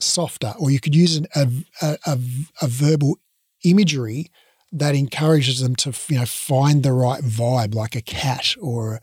[0.00, 1.48] softer, or you could use an, a,
[1.80, 2.18] a,
[2.60, 3.18] a, verbal
[3.62, 4.32] imagery
[4.72, 9.00] that encourages them to, you know, find the right vibe, like a cat or,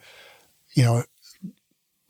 [0.75, 1.03] you know,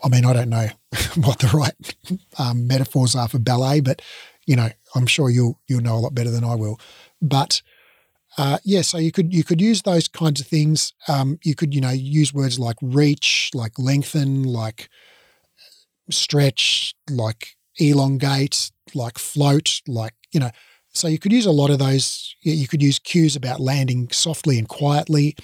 [0.04, 0.68] I mean, I don't know
[1.16, 1.96] what the right
[2.38, 4.02] um, metaphors are for ballet, but
[4.46, 6.80] you know, I'm sure you'll you'll know a lot better than I will.
[7.22, 7.62] But
[8.38, 10.94] uh, yeah, so you could you could use those kinds of things.
[11.08, 14.90] Um, you could you know use words like reach, like lengthen, like
[16.10, 20.52] stretch, like elongate, like float, like you know.
[20.98, 22.36] So you could use a lot of those.
[22.42, 25.36] You could use cues about landing softly and quietly.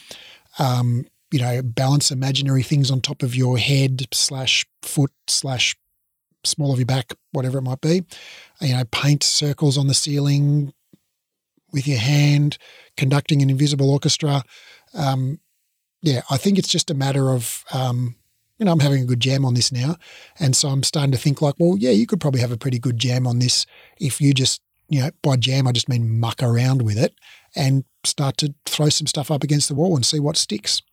[0.59, 5.75] Um, you know, balance imaginary things on top of your head slash foot slash
[6.43, 8.03] small of your back, whatever it might be.
[8.61, 10.73] You know, paint circles on the ceiling
[11.71, 12.57] with your hand
[12.97, 14.43] conducting an invisible orchestra.
[14.93, 15.39] Um,
[16.01, 18.15] yeah, I think it's just a matter of, um,
[18.59, 19.95] you know, I'm having a good jam on this now.
[20.39, 22.77] And so I'm starting to think like, well, yeah, you could probably have a pretty
[22.77, 23.65] good jam on this
[23.99, 24.61] if you just,
[24.93, 27.15] you know, by jam, I just mean muck around with it
[27.55, 30.83] and start to throw some stuff up against the wall and see what sticks.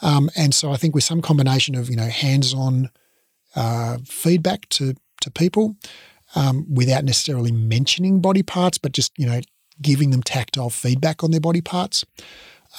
[0.00, 2.88] Um, and so I think with some combination of, you know, hands on
[3.54, 5.76] uh, feedback to, to people
[6.34, 9.42] um, without necessarily mentioning body parts, but just, you know,
[9.82, 12.06] giving them tactile feedback on their body parts.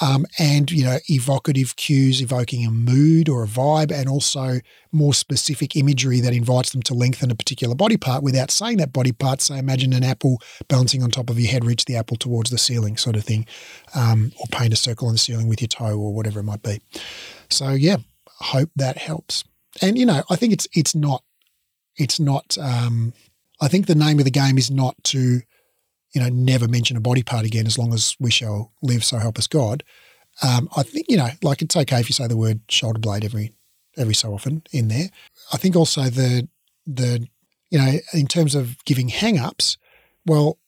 [0.00, 4.58] Um, and you know evocative cues evoking a mood or a vibe and also
[4.90, 8.92] more specific imagery that invites them to lengthen a particular body part without saying that
[8.92, 9.40] body part.
[9.40, 12.58] Say imagine an apple balancing on top of your head reach the apple towards the
[12.58, 13.46] ceiling sort of thing
[13.94, 16.62] um, or paint a circle on the ceiling with your toe or whatever it might
[16.62, 16.80] be.
[17.48, 17.98] So yeah
[18.40, 19.44] hope that helps.
[19.82, 21.24] And you know i think it's it's not
[21.96, 23.12] it's not um,
[23.60, 25.40] i think the name of the game is not to
[26.14, 29.18] you know, never mention a body part again as long as we shall live, so
[29.18, 29.82] help us God.
[30.42, 33.24] Um, I think, you know, like it's okay if you say the word shoulder blade
[33.24, 33.52] every
[33.96, 35.10] every so often in there.
[35.52, 36.48] I think also the
[36.86, 37.26] the
[37.70, 39.76] you know, in terms of giving hang ups,
[40.24, 40.58] well,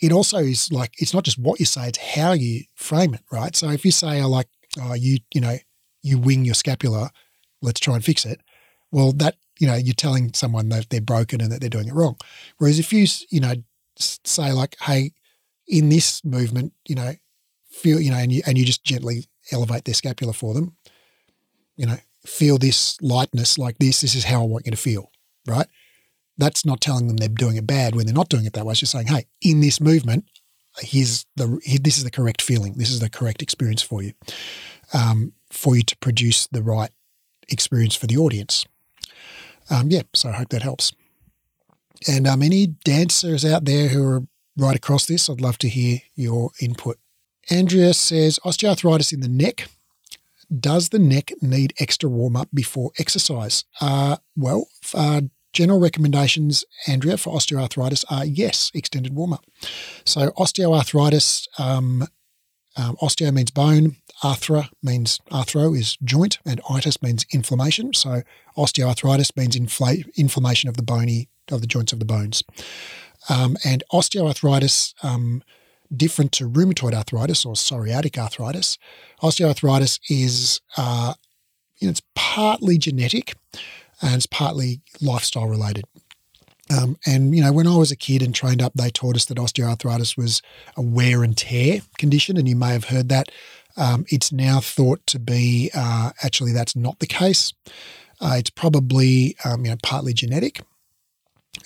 [0.00, 3.22] it also is like it's not just what you say, it's how you frame it,
[3.30, 3.54] right?
[3.54, 4.48] So if you say I like
[4.80, 5.56] oh you, you know,
[6.02, 7.10] you wing your scapula,
[7.60, 8.40] let's try and fix it.
[8.90, 11.94] Well, that you know, you're telling someone that they're broken and that they're doing it
[11.94, 12.16] wrong.
[12.58, 13.54] Whereas if you, you know,
[13.96, 15.12] say like, hey,
[15.68, 17.12] in this movement, you know,
[17.70, 20.76] feel, you know, and you and you just gently elevate their scapula for them,
[21.76, 24.00] you know, feel this lightness like this.
[24.00, 25.10] This is how I want you to feel,
[25.46, 25.66] right?
[26.38, 28.72] That's not telling them they're doing it bad when they're not doing it that way.
[28.72, 30.24] It's just saying, hey, in this movement,
[30.78, 32.74] here's the this is the correct feeling.
[32.74, 34.12] This is the correct experience for you,
[34.94, 36.90] um, for you to produce the right
[37.48, 38.64] experience for the audience.
[39.70, 40.92] Um, yeah, so I hope that helps.
[42.08, 44.22] And um, any dancers out there who are
[44.56, 46.98] right across this, I'd love to hear your input.
[47.50, 49.68] Andrea says osteoarthritis in the neck.
[50.60, 53.64] Does the neck need extra warm up before exercise?
[53.80, 59.44] Uh, well, uh, general recommendations, Andrea, for osteoarthritis are yes, extended warm up.
[60.04, 62.06] So, osteoarthritis, um,
[62.76, 67.92] um, osteo means bone, arthra means arthro is joint, and itis means inflammation.
[67.94, 68.22] So,
[68.56, 72.42] osteoarthritis means infl- inflammation of the bony of the joints of the bones.
[73.28, 75.42] Um, and osteoarthritis, um,
[75.94, 78.78] different to rheumatoid arthritis or psoriatic arthritis,
[79.22, 81.14] osteoarthritis is uh,
[81.78, 83.34] you know, it's partly genetic
[84.00, 85.84] and it's partly lifestyle related.
[86.70, 89.24] Um, and you know, when I was a kid and trained up, they taught us
[89.26, 90.40] that osteoarthritis was
[90.76, 93.30] a wear and tear condition, and you may have heard that.
[93.76, 97.52] Um, it's now thought to be uh, actually that's not the case.
[98.20, 100.60] Uh, it's probably um, you know partly genetic,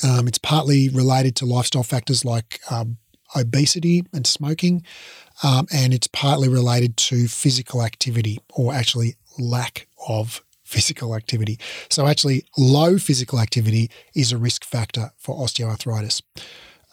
[0.02, 2.98] um, it's partly related to lifestyle factors like um,
[3.34, 4.82] obesity and smoking,
[5.42, 11.58] um, and it's partly related to physical activity or actually lack of physical activity.
[11.88, 16.22] So, actually, low physical activity is a risk factor for osteoarthritis.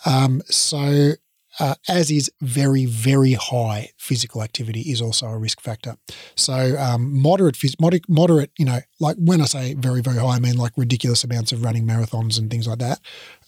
[0.06, 1.14] Um, so,
[1.60, 5.96] uh, as is very, very high physical activity is also a risk factor.
[6.36, 10.40] So um, moderate, moderate, moderate, you know, like when I say very, very high, I
[10.40, 13.00] mean like ridiculous amounts of running marathons and things like that.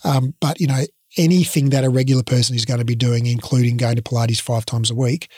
[0.03, 0.83] Um, but you know,
[1.17, 4.65] anything that a regular person is going to be doing, including going to Pilates five
[4.65, 5.29] times a week,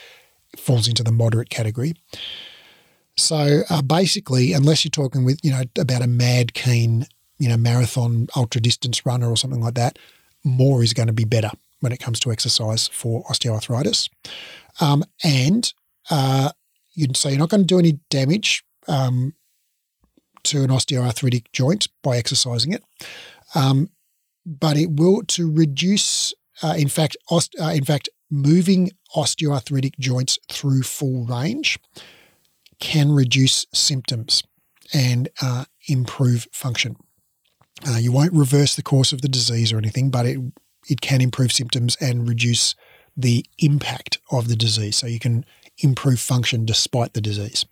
[0.57, 1.93] falls into the moderate category.
[3.15, 7.07] So uh, basically, unless you're talking with you know about a mad keen,
[7.39, 9.97] you know, marathon ultra distance runner or something like that,
[10.43, 14.09] more is going to be better when it comes to exercise for osteoarthritis.
[14.79, 15.71] Um, and
[16.09, 16.51] uh,
[16.93, 19.33] you so you're not going to do any damage um,
[20.43, 22.83] to an osteoarthritic joint by exercising it,
[23.55, 23.89] um,
[24.45, 26.33] but it will to reduce.
[26.63, 31.77] Uh, in fact, ost- uh, in fact, moving osteoarthritic joints through full range
[32.79, 34.43] can reduce symptoms
[34.93, 36.95] and uh, improve function.
[37.87, 40.39] Uh, you won't reverse the course of the disease or anything, but it
[40.87, 42.75] it can improve symptoms and reduce
[43.15, 44.97] the impact of the disease.
[44.97, 45.45] So you can
[45.79, 47.65] improve function despite the disease.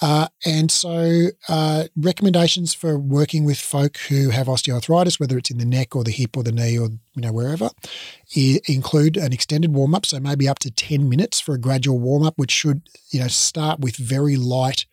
[0.00, 5.58] Uh, and so, uh, recommendations for working with folk who have osteoarthritis, whether it's in
[5.58, 7.70] the neck or the hip or the knee or you know wherever,
[8.68, 10.06] include an extended warm up.
[10.06, 13.26] So maybe up to ten minutes for a gradual warm up, which should you know
[13.26, 14.86] start with very light,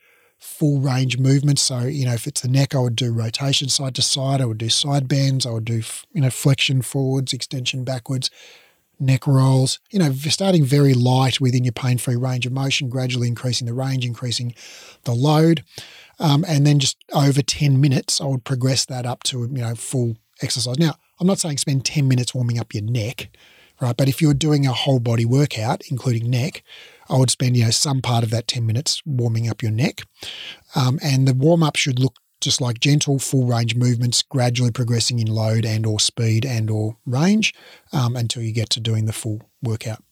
[0.45, 1.61] full range movements.
[1.61, 4.41] So you know if it's the neck, I would do rotation side to side.
[4.41, 5.45] I would do side bends.
[5.45, 5.81] I would do
[6.13, 8.29] you know flexion forwards, extension backwards
[8.99, 13.27] neck rolls, you know, starting very light within your pain free range of motion, gradually
[13.27, 14.53] increasing the range, increasing
[15.03, 15.63] the load.
[16.19, 19.75] Um, and then just over 10 minutes, I would progress that up to, you know,
[19.75, 20.79] full exercise.
[20.79, 23.29] Now, I'm not saying spend 10 minutes warming up your neck,
[23.81, 23.95] right?
[23.95, 26.63] But if you're doing a whole body workout, including neck,
[27.09, 30.01] I would spend, you know, some part of that 10 minutes warming up your neck.
[30.75, 35.19] Um, and the warm up should look just like gentle full range movements, gradually progressing
[35.19, 37.53] in load and or speed and or range
[37.93, 40.03] um, until you get to doing the full workout.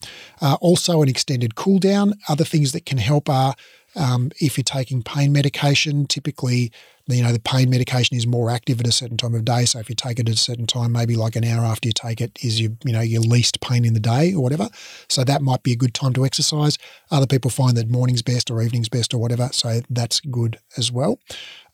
[0.41, 2.13] Uh, also, an extended cool down.
[2.27, 3.55] Other things that can help are
[3.95, 6.71] um, if you're taking pain medication, typically,
[7.07, 9.65] you know, the pain medication is more active at a certain time of day.
[9.65, 11.93] So if you take it at a certain time, maybe like an hour after you
[11.93, 14.69] take it is your, you know, your least pain in the day or whatever.
[15.09, 16.77] So that might be a good time to exercise.
[17.11, 19.49] Other people find that morning's best or evening's best or whatever.
[19.51, 21.19] So that's good as well.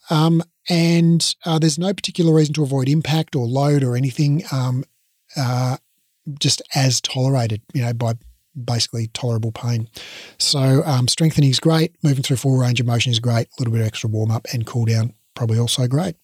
[0.09, 4.83] Um, and uh, there's no particular reason to avoid impact or load or anything, um,
[5.37, 5.77] uh,
[6.39, 8.13] just as tolerated, you know, by
[8.65, 9.87] basically tolerable pain.
[10.39, 11.95] So um, strengthening is great.
[12.03, 13.47] Moving through full range of motion is great.
[13.47, 16.17] A little bit of extra warm up and cool down probably also great.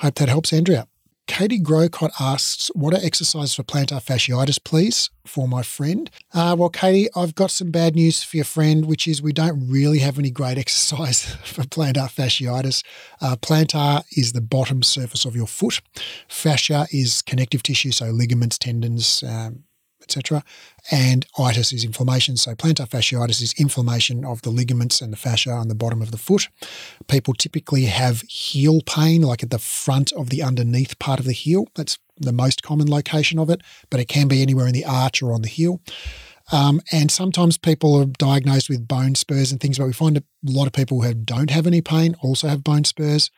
[0.00, 0.86] Hope that helps Andrea.
[1.26, 6.10] Katie Grocott asks, What are exercises for plantar fasciitis, please, for my friend?
[6.34, 9.66] Uh, well, Katie, I've got some bad news for your friend, which is we don't
[9.66, 12.84] really have any great exercise for plantar fasciitis.
[13.22, 15.80] Uh, plantar is the bottom surface of your foot,
[16.28, 19.64] fascia is connective tissue, so ligaments, tendons, um,
[20.02, 20.42] etc.
[20.90, 22.36] And itis is inflammation.
[22.36, 26.10] So plantar fasciitis is inflammation of the ligaments and the fascia on the bottom of
[26.10, 26.48] the foot.
[27.08, 31.32] People typically have heel pain, like at the front of the underneath part of the
[31.32, 31.66] heel.
[31.74, 35.22] That's the most common location of it, but it can be anywhere in the arch
[35.22, 35.80] or on the heel.
[36.50, 40.22] Um, and sometimes people are diagnosed with bone spurs and things, but we find a
[40.44, 43.30] lot of people who don't have any pain also have bone spurs.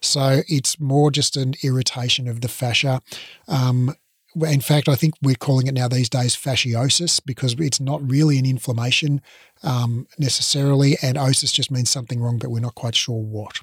[0.00, 3.00] So it's more just an irritation of the fascia.
[3.48, 3.94] Um,
[4.36, 8.38] in fact, I think we're calling it now these days fasciosis because it's not really
[8.38, 9.20] an inflammation
[9.62, 13.60] um, necessarily, and osis just means something wrong, but we're not quite sure what.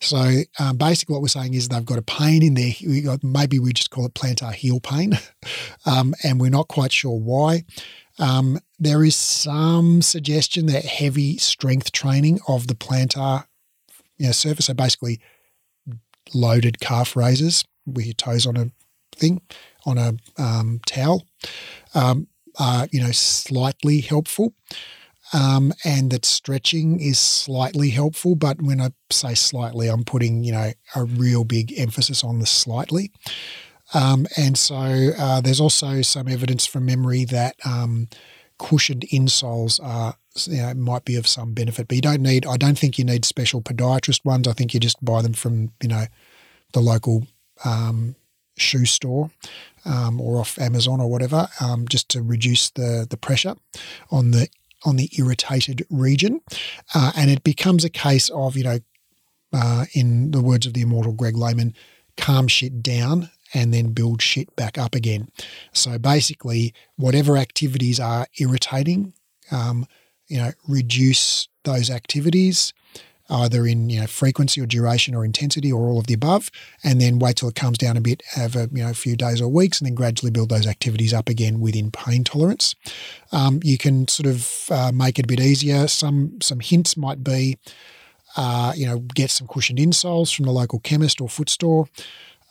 [0.00, 3.18] So um, basically, what we're saying is they've got a pain in there.
[3.22, 5.18] Maybe we just call it plantar heel pain,
[5.86, 7.64] um, and we're not quite sure why.
[8.18, 13.46] Um, there is some suggestion that heavy strength training of the plantar
[14.16, 15.20] you know, surface, so basically
[16.34, 18.70] loaded calf raises with your toes on a
[19.16, 19.40] thing,
[19.88, 20.12] on a
[20.42, 21.24] um, towel
[21.94, 22.28] um,
[22.58, 24.54] are, you know, slightly helpful.
[25.32, 28.34] Um, and that stretching is slightly helpful.
[28.34, 32.46] But when I say slightly, I'm putting, you know, a real big emphasis on the
[32.46, 33.12] slightly.
[33.94, 34.76] Um, and so
[35.18, 38.08] uh, there's also some evidence from memory that um,
[38.58, 40.16] cushioned insoles are,
[40.46, 41.88] you know, might be of some benefit.
[41.88, 44.48] But you don't need, I don't think you need special podiatrist ones.
[44.48, 46.06] I think you just buy them from, you know,
[46.72, 47.26] the local
[47.64, 48.14] um,
[48.58, 49.30] shoe store
[49.84, 53.54] um, or off Amazon or whatever, um, just to reduce the the pressure
[54.10, 54.48] on the
[54.84, 56.40] on the irritated region,
[56.94, 58.78] uh, and it becomes a case of you know,
[59.52, 61.74] uh, in the words of the immortal Greg Lehman,
[62.16, 65.28] calm shit down and then build shit back up again.
[65.72, 69.14] So basically, whatever activities are irritating,
[69.50, 69.86] um,
[70.28, 72.72] you know, reduce those activities
[73.30, 76.50] either in you know frequency or duration or intensity or all of the above,
[76.82, 79.16] and then wait till it comes down a bit, have a you know a few
[79.16, 82.74] days or weeks, and then gradually build those activities up again within pain tolerance.
[83.32, 85.88] Um, you can sort of uh, make it a bit easier.
[85.88, 87.58] Some some hints might be,
[88.36, 91.88] uh, you know, get some cushioned insoles from the local chemist or foot store.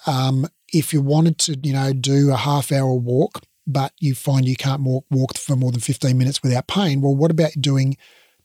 [0.06, 4.48] Um, if you wanted to, you know, do a half hour walk, but you find
[4.48, 7.98] you can't walk, walk for more than 15 minutes without pain, well, what about doing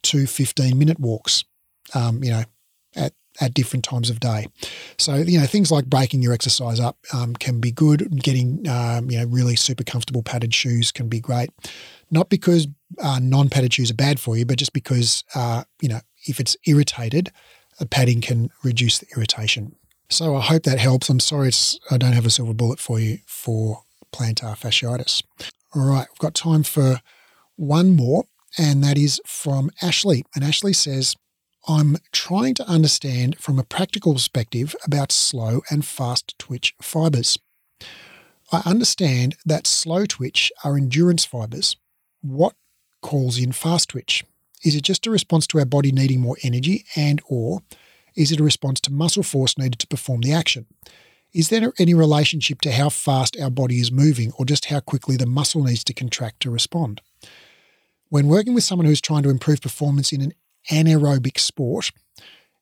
[0.03, 1.45] two 15 minute walks?
[1.95, 2.45] Um, you know,
[2.97, 4.47] at at different times of day.
[4.99, 8.23] So you know things like breaking your exercise up um, can be good.
[8.23, 11.51] Getting um, you know really super comfortable padded shoes can be great.
[12.11, 12.69] Not because
[13.03, 16.57] uh, non-padded shoes are bad for you, but just because uh, you know if it's
[16.67, 17.33] irritated,
[17.79, 19.75] the padding can reduce the irritation.
[20.11, 21.09] So I hope that helps.
[21.09, 21.51] I'm sorry
[21.91, 25.23] I don't have a silver bullet for you for plantar fasciitis.
[25.75, 27.01] All right, we've got time for
[27.57, 28.25] one more,
[28.59, 30.25] and that is from Ashley.
[30.35, 31.17] And Ashley says,
[31.69, 37.39] I'm trying to understand from a practical perspective about slow and fast twitch fibers.
[38.51, 41.77] I understand that slow twitch are endurance fibers.
[42.21, 42.55] What
[43.01, 44.25] calls in fast twitch?
[44.65, 47.63] Is it just a response to our body needing more energy and or
[48.17, 50.67] is it a response to muscle force needed to perform the action?
[51.33, 55.17] Is there any relationship to how fast our body is moving or just how quickly
[55.17, 57.01] the muscle needs to contract to respond?
[58.09, 60.35] When working with someone who's trying to improve performance in an
[60.71, 61.91] anaerobic sport,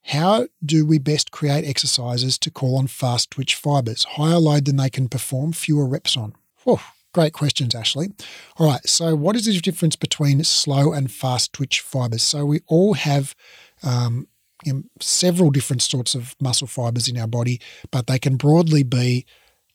[0.05, 4.77] how do we best create exercises to call on fast twitch fibers, higher load than
[4.77, 6.35] they can perform, fewer reps on?
[6.65, 6.81] Whew,
[7.13, 8.09] great questions, Ashley.
[8.57, 12.23] All right, so what is the difference between slow and fast twitch fibers?
[12.23, 13.35] So we all have
[13.83, 14.27] um,
[14.65, 18.83] you know, several different sorts of muscle fibers in our body, but they can broadly
[18.83, 19.27] be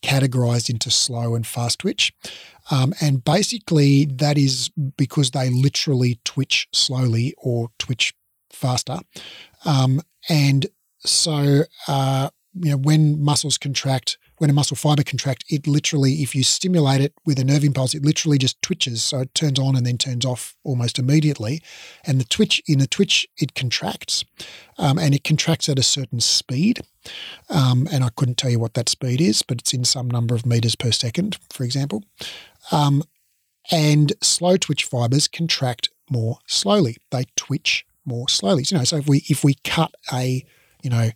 [0.05, 2.13] categorized into slow and fast twitch.
[2.71, 8.13] Um, and basically, that is because they literally twitch slowly or twitch
[8.51, 8.99] faster.
[9.65, 10.67] Um, and
[10.99, 16.35] so, uh, you know, when muscles contract, when a muscle fiber contracts, it literally, if
[16.35, 19.03] you stimulate it with a nerve impulse, it literally just twitches.
[19.03, 21.61] So it turns on and then turns off almost immediately.
[22.05, 24.25] And the twitch, in a twitch, it contracts
[24.77, 26.81] um, and it contracts at a certain speed.
[27.49, 30.35] Um, and I couldn't tell you what that speed is, but it's in some number
[30.35, 32.03] of meters per second, for example.
[32.71, 33.03] Um,
[33.71, 36.97] and slow twitch fibers contract more slowly.
[37.11, 38.63] They twitch more slowly.
[38.67, 40.45] You know, so if we if we cut a
[40.83, 41.11] you know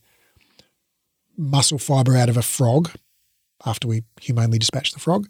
[1.38, 2.92] muscle fiber out of a frog
[3.66, 5.30] after we humanely dispatch the frog,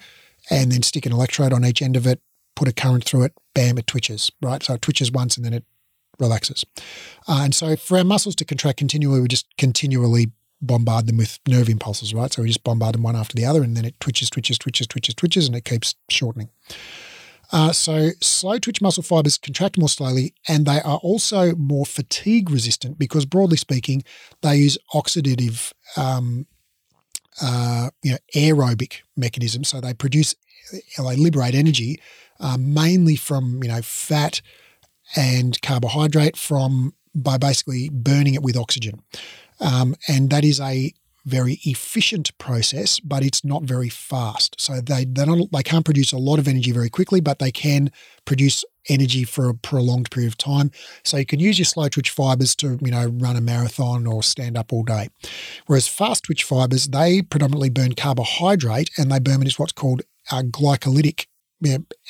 [0.50, 2.22] and then stick an electrode on each end of it,
[2.56, 4.62] put a current through it, bam, it twitches, right?
[4.64, 5.66] So it twitches once and then it
[6.20, 6.66] relaxes.
[7.28, 11.40] Uh, and so for our muscles to contract continually, we just continually bombard them with
[11.48, 12.32] nerve impulses, right?
[12.32, 14.88] So we just bombard them one after the other and then it twitches, twitches, twitches,
[14.88, 16.50] twitches, twitches, and it keeps shortening.
[17.52, 22.52] Uh, so slow twitch muscle fibers contract more slowly and they are also more fatigue
[22.52, 24.04] resistant because broadly speaking,
[24.42, 26.46] they use oxidative um,
[27.42, 29.64] uh, you know, aerobic mechanism.
[29.64, 30.36] So they produce,
[30.98, 32.00] they liberate energy
[32.40, 34.42] uh, mainly from, you know, fat
[35.16, 39.02] and carbohydrate from by basically burning it with oxygen.
[39.60, 40.94] Um, and that is a
[41.30, 44.60] very efficient process, but it's not very fast.
[44.60, 47.52] So they they don't they can't produce a lot of energy very quickly, but they
[47.52, 47.92] can
[48.26, 50.72] produce energy for a prolonged period of time.
[51.04, 54.24] So you can use your slow twitch fibers to you know run a marathon or
[54.24, 55.10] stand up all day.
[55.68, 60.02] Whereas fast twitch fibers they predominantly burn carbohydrate and they burn it as what's called
[60.32, 61.26] a glycolytic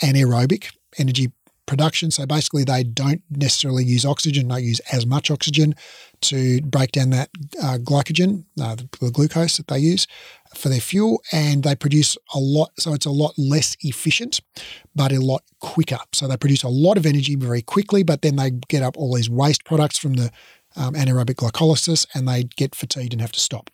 [0.03, 1.31] anaerobic energy
[1.69, 2.09] production.
[2.09, 5.75] So basically, they don't necessarily use oxygen, they use as much oxygen
[6.21, 7.29] to break down that
[7.61, 10.07] uh, glycogen, uh, the, the, glucose that they use
[10.55, 12.71] for their fuel, and they produce a lot.
[12.79, 14.41] So it's a lot less efficient,
[14.95, 15.99] but a lot quicker.
[16.11, 19.13] So they produce a lot of energy very quickly, but then they get up all
[19.13, 20.31] these waste products from the
[20.75, 23.69] um, anaerobic glycolysis and they get fatigued and have to stop.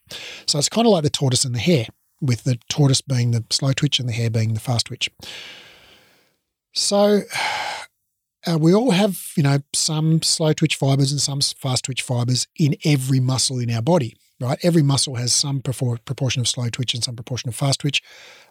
[0.46, 1.88] So it's kind of like the tortoise and the hare,
[2.22, 5.10] with the tortoise being the slow twitch and the hare being the fast twitch.
[6.74, 7.22] So
[8.48, 12.48] uh, we all have, you know, some slow twitch fibers and some fast twitch fibers
[12.58, 14.58] in every muscle in our body, right?
[14.64, 18.02] Every muscle has some proportion of slow twitch and some proportion of fast twitch.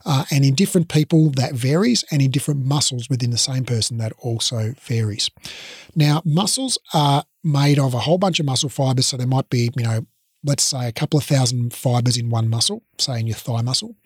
[0.04, 2.04] Uh, and in different people, that varies.
[2.10, 5.30] And in different muscles within the same person, that also varies.
[5.94, 9.06] Now, muscles are made of a whole bunch of muscle fibers.
[9.06, 10.06] So there might be, you know,
[10.42, 13.96] let's say a couple of thousand fibers in one muscle, say in your thigh muscle.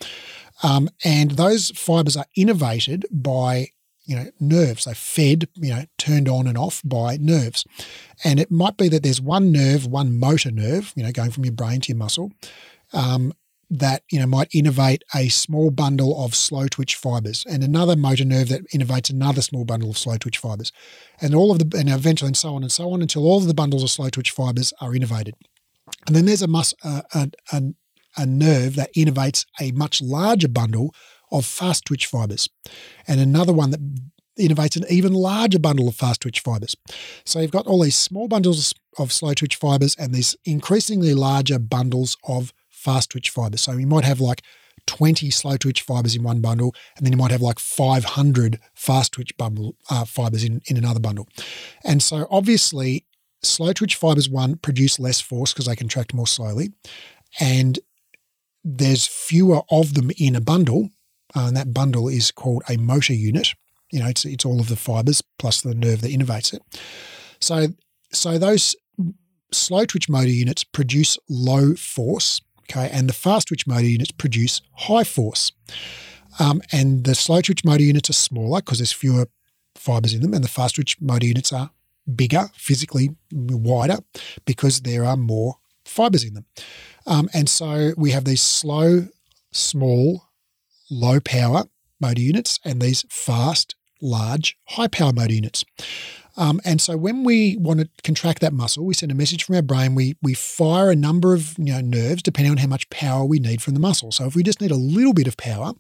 [0.63, 3.69] Um, and those fibers are innervated by
[4.09, 4.87] you know, nerves.
[4.87, 7.67] They're fed, you know, turned on and off by nerves.
[8.25, 11.45] And it might be that there's one nerve, one motor nerve, you know, going from
[11.45, 12.33] your brain to your muscle,
[12.95, 13.35] um,
[13.69, 18.25] that, you know, might innervate a small bundle of slow twitch fibers and another motor
[18.25, 20.73] nerve that innervates another small bundle of slow twitch fibers.
[21.21, 23.47] And all of the, and eventually and so on and so on until all of
[23.47, 25.35] the bundles of slow twitch fibers are innervated.
[26.07, 27.63] And then there's a, mus- uh, a, a,
[28.17, 30.95] a nerve that innervates a much larger bundle
[31.31, 32.49] of fast twitch fibers,
[33.07, 33.81] and another one that
[34.39, 36.77] innovates an even larger bundle of fast twitch fibers.
[37.25, 41.59] So you've got all these small bundles of slow twitch fibers and these increasingly larger
[41.59, 43.63] bundles of fast twitch fibers.
[43.63, 44.43] So you might have like
[44.87, 49.13] 20 slow twitch fibers in one bundle, and then you might have like 500 fast
[49.13, 51.29] twitch bundle, uh, fibers in, in another bundle.
[51.85, 53.05] And so obviously,
[53.43, 56.73] slow twitch fibers, one, produce less force because they contract more slowly,
[57.39, 57.79] and
[58.65, 60.91] there's fewer of them in a bundle,
[61.35, 63.55] uh, and that bundle is called a motor unit.
[63.91, 66.63] You know, it's, it's all of the fibers plus the nerve that innervates it.
[67.41, 67.69] So
[68.13, 68.75] so those
[69.53, 74.61] slow twitch motor units produce low force, okay, and the fast twitch motor units produce
[74.73, 75.53] high force.
[76.39, 79.27] Um, and the slow twitch motor units are smaller because there's fewer
[79.75, 81.71] fibers in them, and the fast twitch motor units are
[82.15, 83.99] bigger, physically wider,
[84.45, 86.47] because there are more fibers in them.
[87.07, 89.09] Um, and so we have these slow,
[89.53, 90.28] small,
[90.91, 91.65] low power
[92.01, 95.65] motor units and these fast, large, high power motor units.
[96.37, 99.57] Um, and so when we want to contract that muscle, we send a message from
[99.57, 99.97] our brain.
[99.97, 103.41] We we fire a number of you know nerves depending on how much power we
[103.41, 104.13] need from the muscle.
[104.13, 105.73] So if we just need a little bit of power,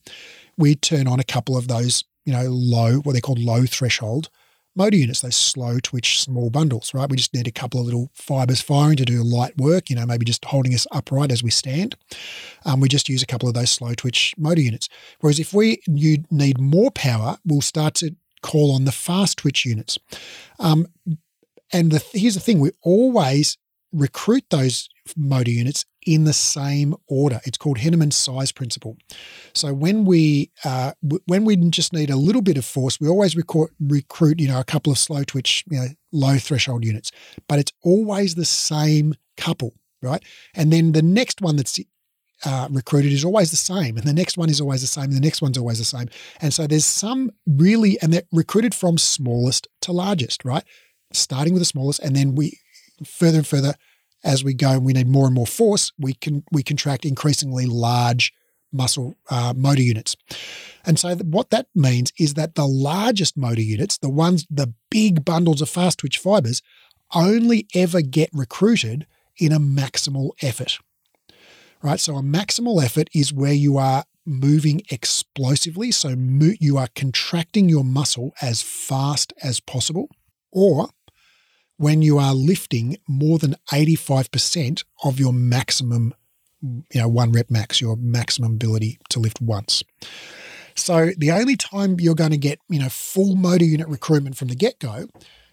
[0.56, 4.30] we turn on a couple of those you know low what they're called low threshold
[4.78, 7.10] motor units, those slow twitch small bundles, right?
[7.10, 10.06] We just need a couple of little fibers firing to do light work, you know,
[10.06, 11.96] maybe just holding us upright as we stand.
[12.64, 14.88] Um, we just use a couple of those slow twitch motor units.
[15.20, 19.66] Whereas if we you need more power, we'll start to call on the fast twitch
[19.66, 19.98] units.
[20.58, 20.86] Um,
[21.72, 23.58] and the, here's the thing: we always
[23.92, 27.40] recruit those motor units in the same order.
[27.44, 28.96] It's called Henneman's size principle.
[29.54, 33.08] So when we uh, w- when we just need a little bit of force, we
[33.08, 37.10] always recruit, you know a couple of slow twitch, you know, low threshold units,
[37.48, 40.22] but it's always the same couple, right?
[40.54, 41.78] And then the next one that's
[42.44, 45.16] uh, recruited is always the same, and the next one is always the same, and
[45.16, 46.08] the next one's always the same.
[46.40, 50.64] And so there's some really, and they're recruited from smallest to largest, right?
[51.12, 52.58] Starting with the smallest, and then we
[53.04, 53.74] further and further
[54.24, 57.66] as we go and we need more and more force, we can we contract increasingly
[57.66, 58.32] large
[58.72, 60.16] muscle uh, motor units.
[60.84, 65.24] And so what that means is that the largest motor units, the ones, the big
[65.24, 66.62] bundles of fast twitch fibers,
[67.14, 69.06] only ever get recruited
[69.38, 70.78] in a maximal effort.
[71.82, 72.00] Right?
[72.00, 75.90] So a maximal effort is where you are moving explosively.
[75.90, 76.14] So
[76.60, 80.10] you are contracting your muscle as fast as possible,
[80.52, 80.90] or
[81.78, 86.14] when you are lifting more than 85% of your maximum,
[86.60, 89.82] you know, one rep max, your maximum ability to lift once.
[90.74, 94.48] So the only time you're going to get, you know, full motor unit recruitment from
[94.48, 95.08] the get-go,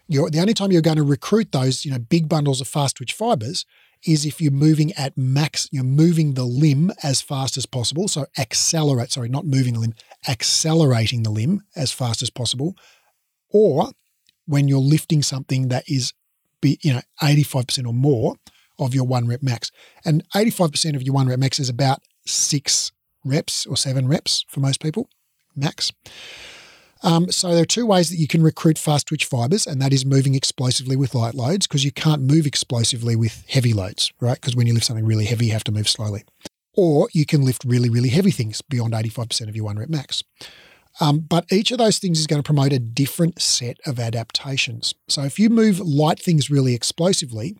[0.08, 2.96] you're the only time you're going to recruit those, you know, big bundles of fast
[2.96, 3.64] twitch fibers
[4.04, 8.08] is if you're moving at max, you're moving the limb as fast as possible.
[8.08, 9.94] So accelerate, sorry, not moving the limb,
[10.28, 12.76] accelerating the limb as fast as possible.
[13.50, 13.90] Or
[14.46, 16.12] when you're lifting something that is
[16.60, 18.36] be, you know, 85% or more
[18.78, 19.70] of your one rep max.
[20.04, 22.92] And 85% of your one rep max is about six
[23.24, 25.08] reps or seven reps for most people,
[25.54, 25.92] max.
[27.02, 29.92] Um, so there are two ways that you can recruit fast twitch fibers, and that
[29.92, 34.40] is moving explosively with light loads because you can't move explosively with heavy loads, right?
[34.40, 36.24] Because when you lift something really heavy, you have to move slowly.
[36.74, 40.24] Or you can lift really, really heavy things beyond 85% of your one rep max.
[41.00, 44.94] Um, but each of those things is going to promote a different set of adaptations.
[45.08, 47.56] So if you move light things really explosively,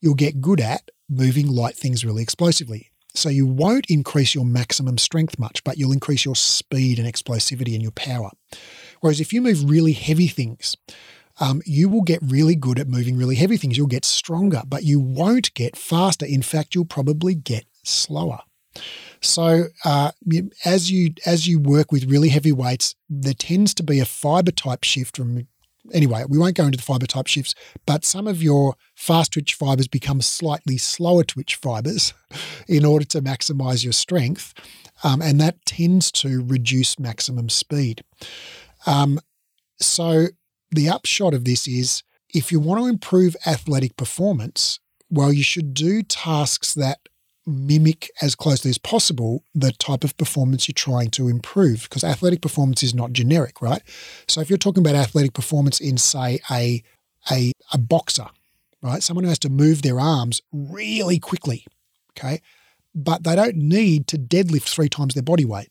[0.00, 2.90] you'll get good at moving light things really explosively.
[3.14, 7.74] So you won't increase your maximum strength much, but you'll increase your speed and explosivity
[7.74, 8.30] and your power.
[9.00, 10.76] Whereas if you move really heavy things,
[11.40, 13.76] um, you will get really good at moving really heavy things.
[13.76, 16.26] You'll get stronger, but you won't get faster.
[16.26, 18.40] In fact, you'll probably get slower.
[19.20, 20.12] So uh,
[20.64, 24.52] as you as you work with really heavy weights, there tends to be a fiber
[24.52, 25.46] type shift from.
[25.90, 27.54] Anyway, we won't go into the fiber type shifts,
[27.86, 32.12] but some of your fast twitch fibers become slightly slower twitch fibers
[32.68, 34.52] in order to maximize your strength.
[35.02, 38.04] Um, and that tends to reduce maximum speed.
[38.86, 39.18] Um,
[39.80, 40.26] so,
[40.70, 42.02] the upshot of this is
[42.34, 46.98] if you want to improve athletic performance, well, you should do tasks that
[47.48, 52.42] mimic as closely as possible the type of performance you're trying to improve because athletic
[52.42, 53.82] performance is not generic, right?
[54.28, 56.82] So if you're talking about athletic performance in say a
[57.30, 58.26] a, a boxer,
[58.82, 59.02] right?
[59.02, 61.66] Someone who has to move their arms really quickly,
[62.16, 62.40] okay?
[62.94, 65.68] But they don't need to deadlift three times their body weight,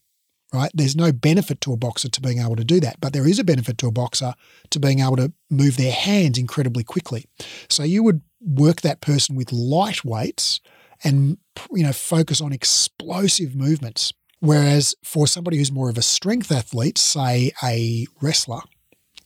[0.54, 0.72] right?
[0.74, 3.40] There's no benefit to a boxer to being able to do that, but there is
[3.40, 4.34] a benefit to a boxer
[4.70, 7.26] to being able to move their hands incredibly quickly.
[7.70, 10.60] So you would work that person with light weights
[11.04, 11.38] and
[11.72, 14.14] you know focus on explosive movements.
[14.40, 18.62] Whereas for somebody who's more of a strength athlete, say a wrestler,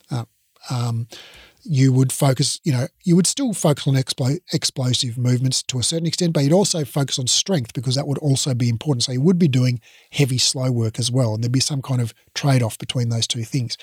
[0.10, 0.24] uh,
[0.70, 1.08] um,
[1.64, 5.84] you would focus, you know, you would still focus on explo- explosive movements to a
[5.84, 9.04] certain extent, but you'd also focus on strength because that would also be important.
[9.04, 9.80] So you would be doing
[10.12, 13.28] heavy, slow work as well, and there'd be some kind of trade off between those
[13.28, 13.78] two things.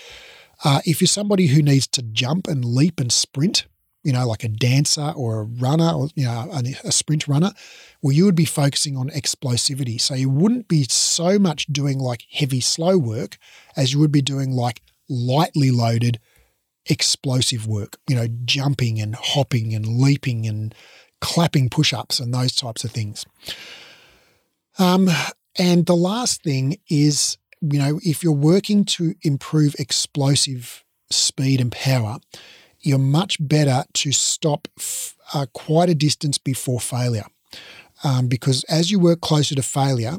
[0.64, 3.66] Uh, if you're somebody who needs to jump and leap and sprint,
[4.08, 6.50] you know, like a dancer or a runner or, you know,
[6.82, 7.52] a, sprint runner,
[8.00, 10.00] well, you would be focusing on explosivity.
[10.00, 13.36] So you wouldn't be so much doing like heavy, slow work
[13.76, 14.80] as you would be doing like
[15.10, 16.20] lightly loaded
[16.86, 20.74] explosive work, you know, jumping and hopping and leaping and
[21.20, 23.26] clapping push ups and those types of things.
[24.78, 25.10] Um,
[25.58, 31.70] and the last thing is, you know, if you're working to improve explosive speed and
[31.70, 32.20] power,
[32.80, 37.26] you're much better to stop f- uh, quite a distance before failure.
[38.04, 40.16] Um, because as you work closer to failure,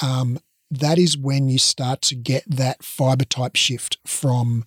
[0.00, 0.38] um,
[0.70, 4.64] that is when you start to get that fiber type shift from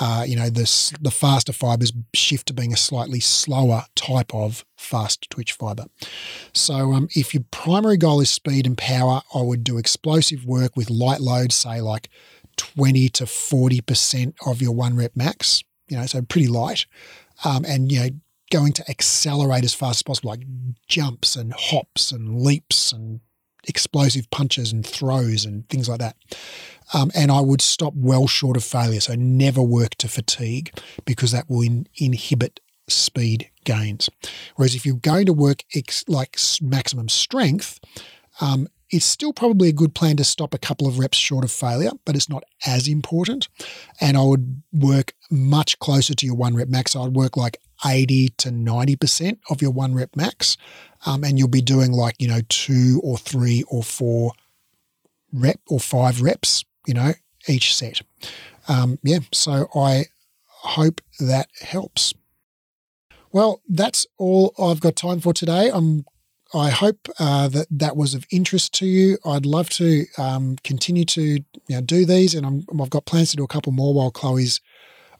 [0.00, 4.64] uh, you know, the, the faster fibers shift to being a slightly slower type of
[4.76, 5.86] fast twitch fiber.
[6.52, 10.76] So, um, if your primary goal is speed and power, I would do explosive work
[10.76, 12.08] with light loads, say like
[12.56, 16.86] 20 to 40% of your one rep max, you know, so pretty light.
[17.44, 18.10] Um, and, you know,
[18.50, 20.44] going to accelerate as fast as possible, like
[20.86, 23.20] jumps and hops and leaps and
[23.66, 26.16] explosive punches and throws and things like that.
[26.94, 29.00] Um, and I would stop well short of failure.
[29.00, 30.72] So never work to fatigue
[31.04, 34.08] because that will in, inhibit speed gains.
[34.56, 37.80] Whereas if you're going to work ex, like maximum strength,
[38.40, 41.52] um, it's still probably a good plan to stop a couple of reps short of
[41.52, 43.48] failure, but it's not as important.
[44.00, 46.96] And I would work much closer to your one rep max.
[46.96, 50.56] I'd work like 80 to 90% of your one rep max.
[51.06, 54.32] Um, and you'll be doing like, you know, two or three or four
[55.32, 57.12] rep or five reps, you know,
[57.46, 58.00] each set.
[58.68, 59.20] Um, yeah.
[59.32, 60.06] So I
[60.46, 62.14] hope that helps.
[63.32, 65.70] Well, that's all I've got time for today.
[65.72, 66.04] I'm
[66.54, 69.18] I hope uh, that that was of interest to you.
[69.24, 73.30] I'd love to um, continue to you know, do these, and i have got plans
[73.30, 74.60] to do a couple more while Chloe's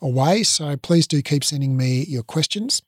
[0.00, 0.42] away.
[0.42, 2.82] So please do keep sending me your questions.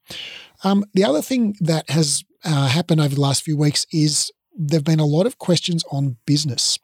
[0.64, 4.84] Um, the other thing that has uh, happened over the last few weeks is there've
[4.84, 6.78] been a lot of questions on business.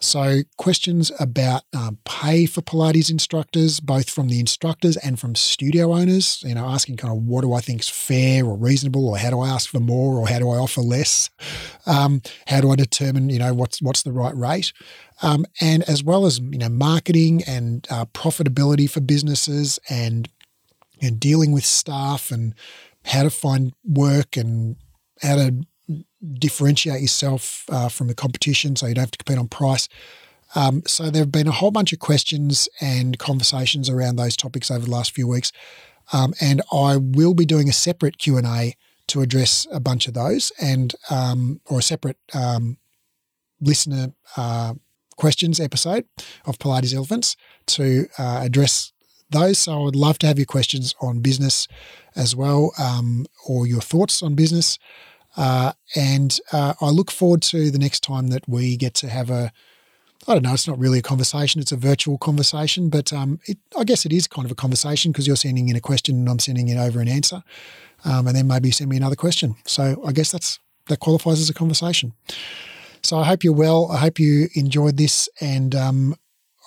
[0.00, 5.92] So, questions about um, pay for Pilates instructors, both from the instructors and from studio
[5.92, 9.18] owners, you know, asking kind of what do I think is fair or reasonable, or
[9.18, 11.30] how do I ask for more, or how do I offer less?
[11.86, 14.72] Um, how do I determine, you know, what's, what's the right rate?
[15.22, 20.28] Um, and as well as, you know, marketing and uh, profitability for businesses and,
[21.02, 22.54] and dealing with staff and
[23.04, 24.76] how to find work and
[25.22, 25.64] how to
[26.38, 29.88] differentiate yourself uh, from the competition so you don't have to compete on price.
[30.54, 34.70] Um, so there have been a whole bunch of questions and conversations around those topics
[34.70, 35.52] over the last few weeks,
[36.12, 38.74] um, and I will be doing a separate Q and A
[39.08, 42.78] to address a bunch of those, and um, or a separate um,
[43.60, 44.74] listener uh,
[45.16, 46.04] questions episode
[46.46, 48.92] of Pilates Elephants to uh, address
[49.30, 49.58] those.
[49.58, 51.68] So I would love to have your questions on business
[52.16, 54.78] as well, um, or your thoughts on business.
[55.36, 59.30] Uh, and uh, I look forward to the next time that we get to have
[59.30, 59.52] a,
[60.26, 63.58] I don't know, it's not really a conversation, it's a virtual conversation, but um, it,
[63.76, 66.28] I guess it is kind of a conversation because you're sending in a question and
[66.28, 67.42] I'm sending in over an answer.
[68.04, 69.56] Um, and then maybe you send me another question.
[69.66, 70.58] So I guess that's
[70.88, 72.14] that qualifies as a conversation.
[73.02, 73.90] So I hope you're well.
[73.92, 76.16] I hope you enjoyed this, and um,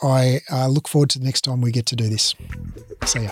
[0.02, 2.36] I uh, look forward to the next time we get to do this.
[3.06, 3.32] See ya.